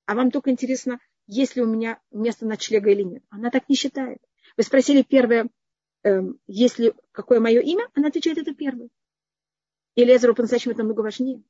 [0.07, 0.99] А вам только интересно,
[1.29, 3.23] есть ли у меня место ночлега или нет.
[3.31, 4.19] Она так не считает.
[4.57, 5.49] Вы спросили первое,
[6.03, 8.89] эм, есть ли какое мое имя, она отвечает, это первое.
[9.95, 11.45] И Лезеру по-настоящему это намного важнее.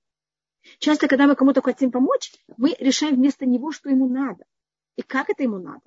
[0.79, 4.45] Часто, когда мы кому-то хотим помочь, мы решаем вместо него, что ему надо.
[4.97, 5.83] И как это ему надо.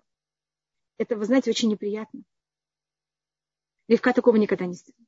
[0.97, 2.21] Это, вы знаете, очень неприятно.
[3.87, 5.07] Легка такого никогда не сделает.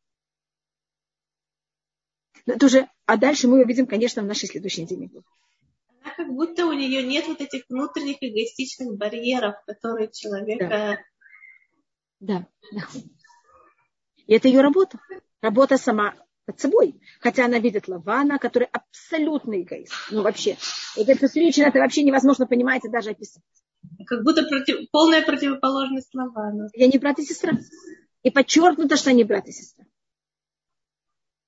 [2.45, 5.09] Это уже, а дальше мы увидим, конечно, в нашей следующей неделе.
[6.01, 10.67] Она как будто у нее нет вот этих внутренних эгоистичных барьеров, которые человека...
[10.67, 10.99] Да.
[12.19, 12.87] да, да.
[14.27, 14.99] И это ее работа.
[15.41, 16.15] Работа сама
[16.47, 16.99] над собой.
[17.19, 19.93] Хотя она видит Лавана, который абсолютный эгоист.
[20.11, 20.57] Ну, вообще.
[20.95, 23.43] Говорит, посмотрите, это вообще невозможно понимать и даже описать.
[24.07, 26.69] Как будто против, полная противоположность Лавана.
[26.73, 27.53] Я не брат и сестра.
[28.23, 29.85] И подчеркнуто, что они брат и сестра.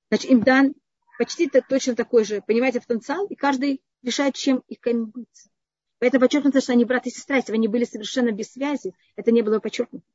[0.09, 0.73] Значит, им дан
[1.17, 5.49] почти точно такой же, понимаете, потенциал, и каждый решает, чем и кем быть.
[5.99, 7.37] Поэтому подчеркнуто, что они брат и сестра.
[7.37, 10.05] Если бы они были совершенно без связи, это не было подчеркнуто.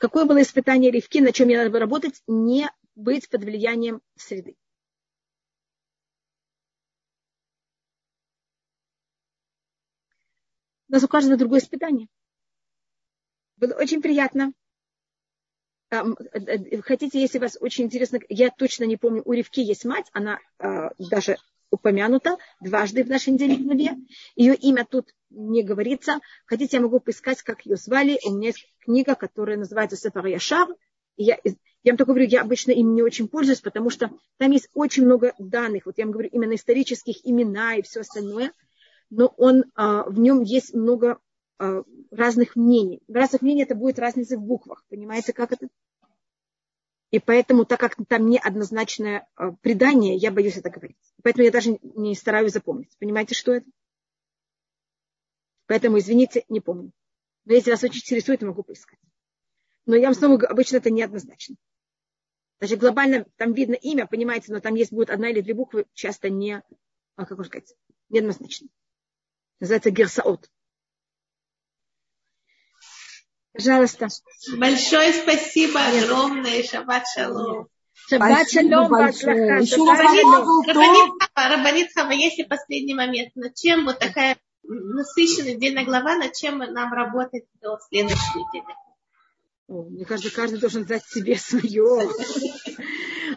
[0.00, 2.22] Какое было испытание Ривки, на чем мне надо было работать?
[2.26, 4.56] Не быть под влиянием среды.
[10.88, 12.08] У нас у каждого другое испытание.
[13.58, 14.54] Было очень приятно.
[15.90, 20.06] Э, э, хотите, если вас очень интересно, я точно не помню, у Ривки есть мать,
[20.14, 21.36] она а, даже
[21.70, 23.98] упомянута дважды в нашей недельной главе.
[24.34, 26.20] Ее имя тут не говорится.
[26.46, 28.18] Хотите, я могу поискать, как ее звали.
[28.26, 30.68] У меня есть книга, которая называется Сефар Яшар.
[31.16, 31.38] Я,
[31.82, 35.04] я вам только говорю, я обычно им не очень пользуюсь, потому что там есть очень
[35.04, 35.86] много данных.
[35.86, 38.52] Вот я вам говорю именно исторических имена и все остальное.
[39.10, 41.18] Но он, а, в нем есть много
[41.58, 43.02] а, разных мнений.
[43.08, 44.84] Разных мнений это будет разница в буквах.
[44.88, 45.68] Понимаете, как это?
[47.10, 50.96] И поэтому, так как там неоднозначное а, предание, я боюсь это говорить.
[51.22, 52.96] Поэтому я даже не стараюсь запомнить.
[52.98, 53.66] Понимаете, что это?
[55.70, 56.90] Поэтому, извините, не помню.
[57.44, 58.98] Но если вас очень интересует, я могу поискать.
[59.86, 61.54] Но я вам снова говорю, обычно это неоднозначно.
[62.58, 66.28] Даже глобально там видно имя, понимаете, но там есть будет одна или две буквы, часто
[66.28, 66.60] не,
[67.14, 67.72] а, как можно сказать,
[68.08, 68.66] неоднозначно.
[69.60, 70.50] Называется герсаот.
[73.52, 74.08] Пожалуйста.
[74.56, 76.64] Большое спасибо огромное.
[76.64, 77.68] Шаббат шалом.
[78.08, 78.90] Шаббат шалом.
[81.36, 86.92] Рабанит Хава, если последний момент, над чем вот такая насыщенная отдельная глава, над чем нам
[86.92, 88.74] работать до следующей недели?
[89.70, 92.08] мне кажется, каждый должен дать себе свое.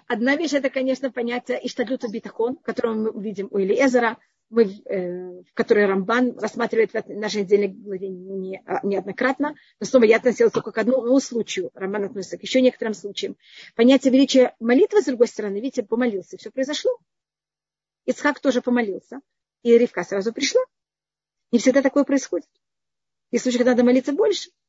[0.08, 4.18] Одна вещь это, конечно, понятие Иштадлюта Битахон, которое мы видим у Элиезера,
[4.50, 10.04] мы, э, в которой Рамбан рассматривает в нашей отдельной главе не, а, неоднократно, но снова
[10.04, 13.36] я относилась только к одному случаю, Рамбан относится к еще некоторым случаям.
[13.76, 16.92] Понятие величия молитвы, с другой стороны, видите, помолился, все произошло.
[18.06, 19.22] Ицхак тоже помолился,
[19.64, 20.62] и Ривка сразу пришла.
[21.54, 22.50] Не всегда такое происходит.
[23.32, 24.50] Есть случаи, когда надо молиться больше–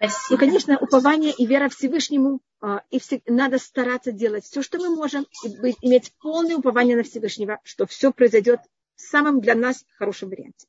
[0.00, 0.30] Спасибо.
[0.30, 5.26] Ну, конечно, упование и вера Всевышнему, а, и надо стараться делать все, что мы можем,
[5.44, 8.60] и быть, иметь полное упование на Всевышнего, что все произойдет
[8.94, 10.66] в самом для нас хорошем варианте.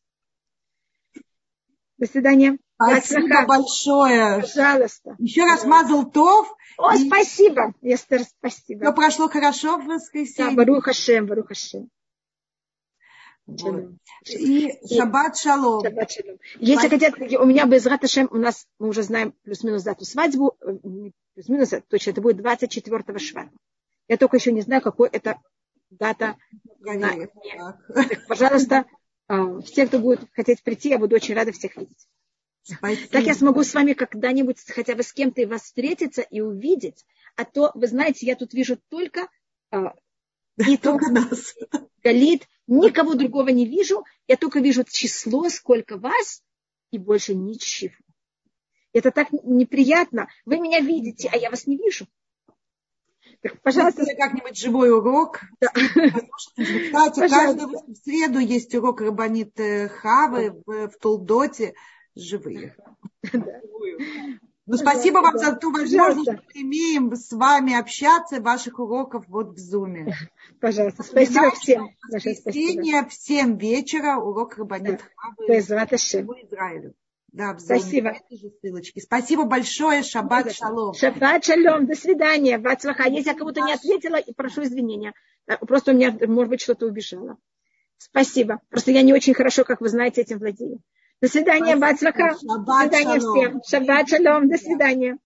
[1.98, 2.58] До свидания.
[2.82, 4.42] Спасибо большое.
[4.42, 5.16] Пожалуйста.
[5.20, 6.54] Еще раз мазал тов.
[6.78, 7.08] О, и...
[7.08, 8.86] спасибо, Эстер, спасибо.
[8.86, 10.52] Все прошло хорошо в воскресенье.
[10.52, 11.90] Да, Барух Хашем, Барух Хашем.
[14.28, 15.84] И шаббат шалом.
[15.84, 16.38] Шаббат шалом.
[16.60, 20.56] Если хотят, у меня без Раташем, у нас, мы уже знаем плюс-минус дату свадьбу,
[21.34, 23.52] плюс-минус, точно, это будет 24 швата.
[24.08, 25.40] Я только еще не знаю, какой это
[25.90, 26.38] дата.
[26.84, 28.86] Так, пожалуйста,
[29.28, 32.08] а, все, кто будет хотеть прийти, я буду очень рада всех видеть.
[32.64, 33.08] Спасибо.
[33.10, 37.06] Так я смогу с вами когда-нибудь хотя бы с кем-то и вас встретиться и увидеть.
[37.36, 39.30] А то, вы знаете, я тут вижу только
[39.72, 39.94] а,
[40.58, 41.56] не только нас.
[42.04, 44.04] Галит, никого другого не вижу.
[44.28, 46.44] Я только вижу число, сколько вас,
[46.92, 47.94] и больше ничего.
[48.94, 50.28] Это так неприятно.
[50.46, 52.08] Вы меня видите, а я вас не вижу.
[53.42, 54.04] Так, пожалуйста.
[54.18, 55.42] как-нибудь живой урок.
[55.60, 55.70] Да.
[55.70, 61.74] Кстати, каждую в среду есть урок Рабанит Хавы в, в Толдоте
[62.16, 62.76] живые.
[64.68, 69.56] Ну, спасибо вам за ту возможность, что мы имеем с вами общаться, ваших уроков вот
[69.56, 70.16] в Зуме.
[70.62, 71.90] Пожалуйста, спасибо всем.
[72.10, 75.06] Воскресенье в 7 вечера урок Рабанит да.
[75.18, 76.94] Хавы Израилю.
[77.34, 78.14] Да, Спасибо.
[78.62, 79.00] ссылочки.
[79.00, 80.04] Спасибо большое.
[80.04, 80.94] Шаббат шалом.
[80.94, 81.86] Шаббат шалом.
[81.86, 82.58] До свидания.
[82.58, 83.10] Вацлаха.
[83.10, 85.14] Если я кому-то не ответила, прошу извинения.
[85.62, 87.38] Просто у меня, может быть, что-то убежало.
[87.98, 88.60] Спасибо.
[88.70, 90.82] Просто я не очень хорошо, как вы знаете, этим владею.
[91.22, 92.36] До свидания, Вацлаха.
[92.42, 93.62] До свидания всем.
[93.64, 94.50] Шаббат шалом.
[94.50, 95.18] До свидания.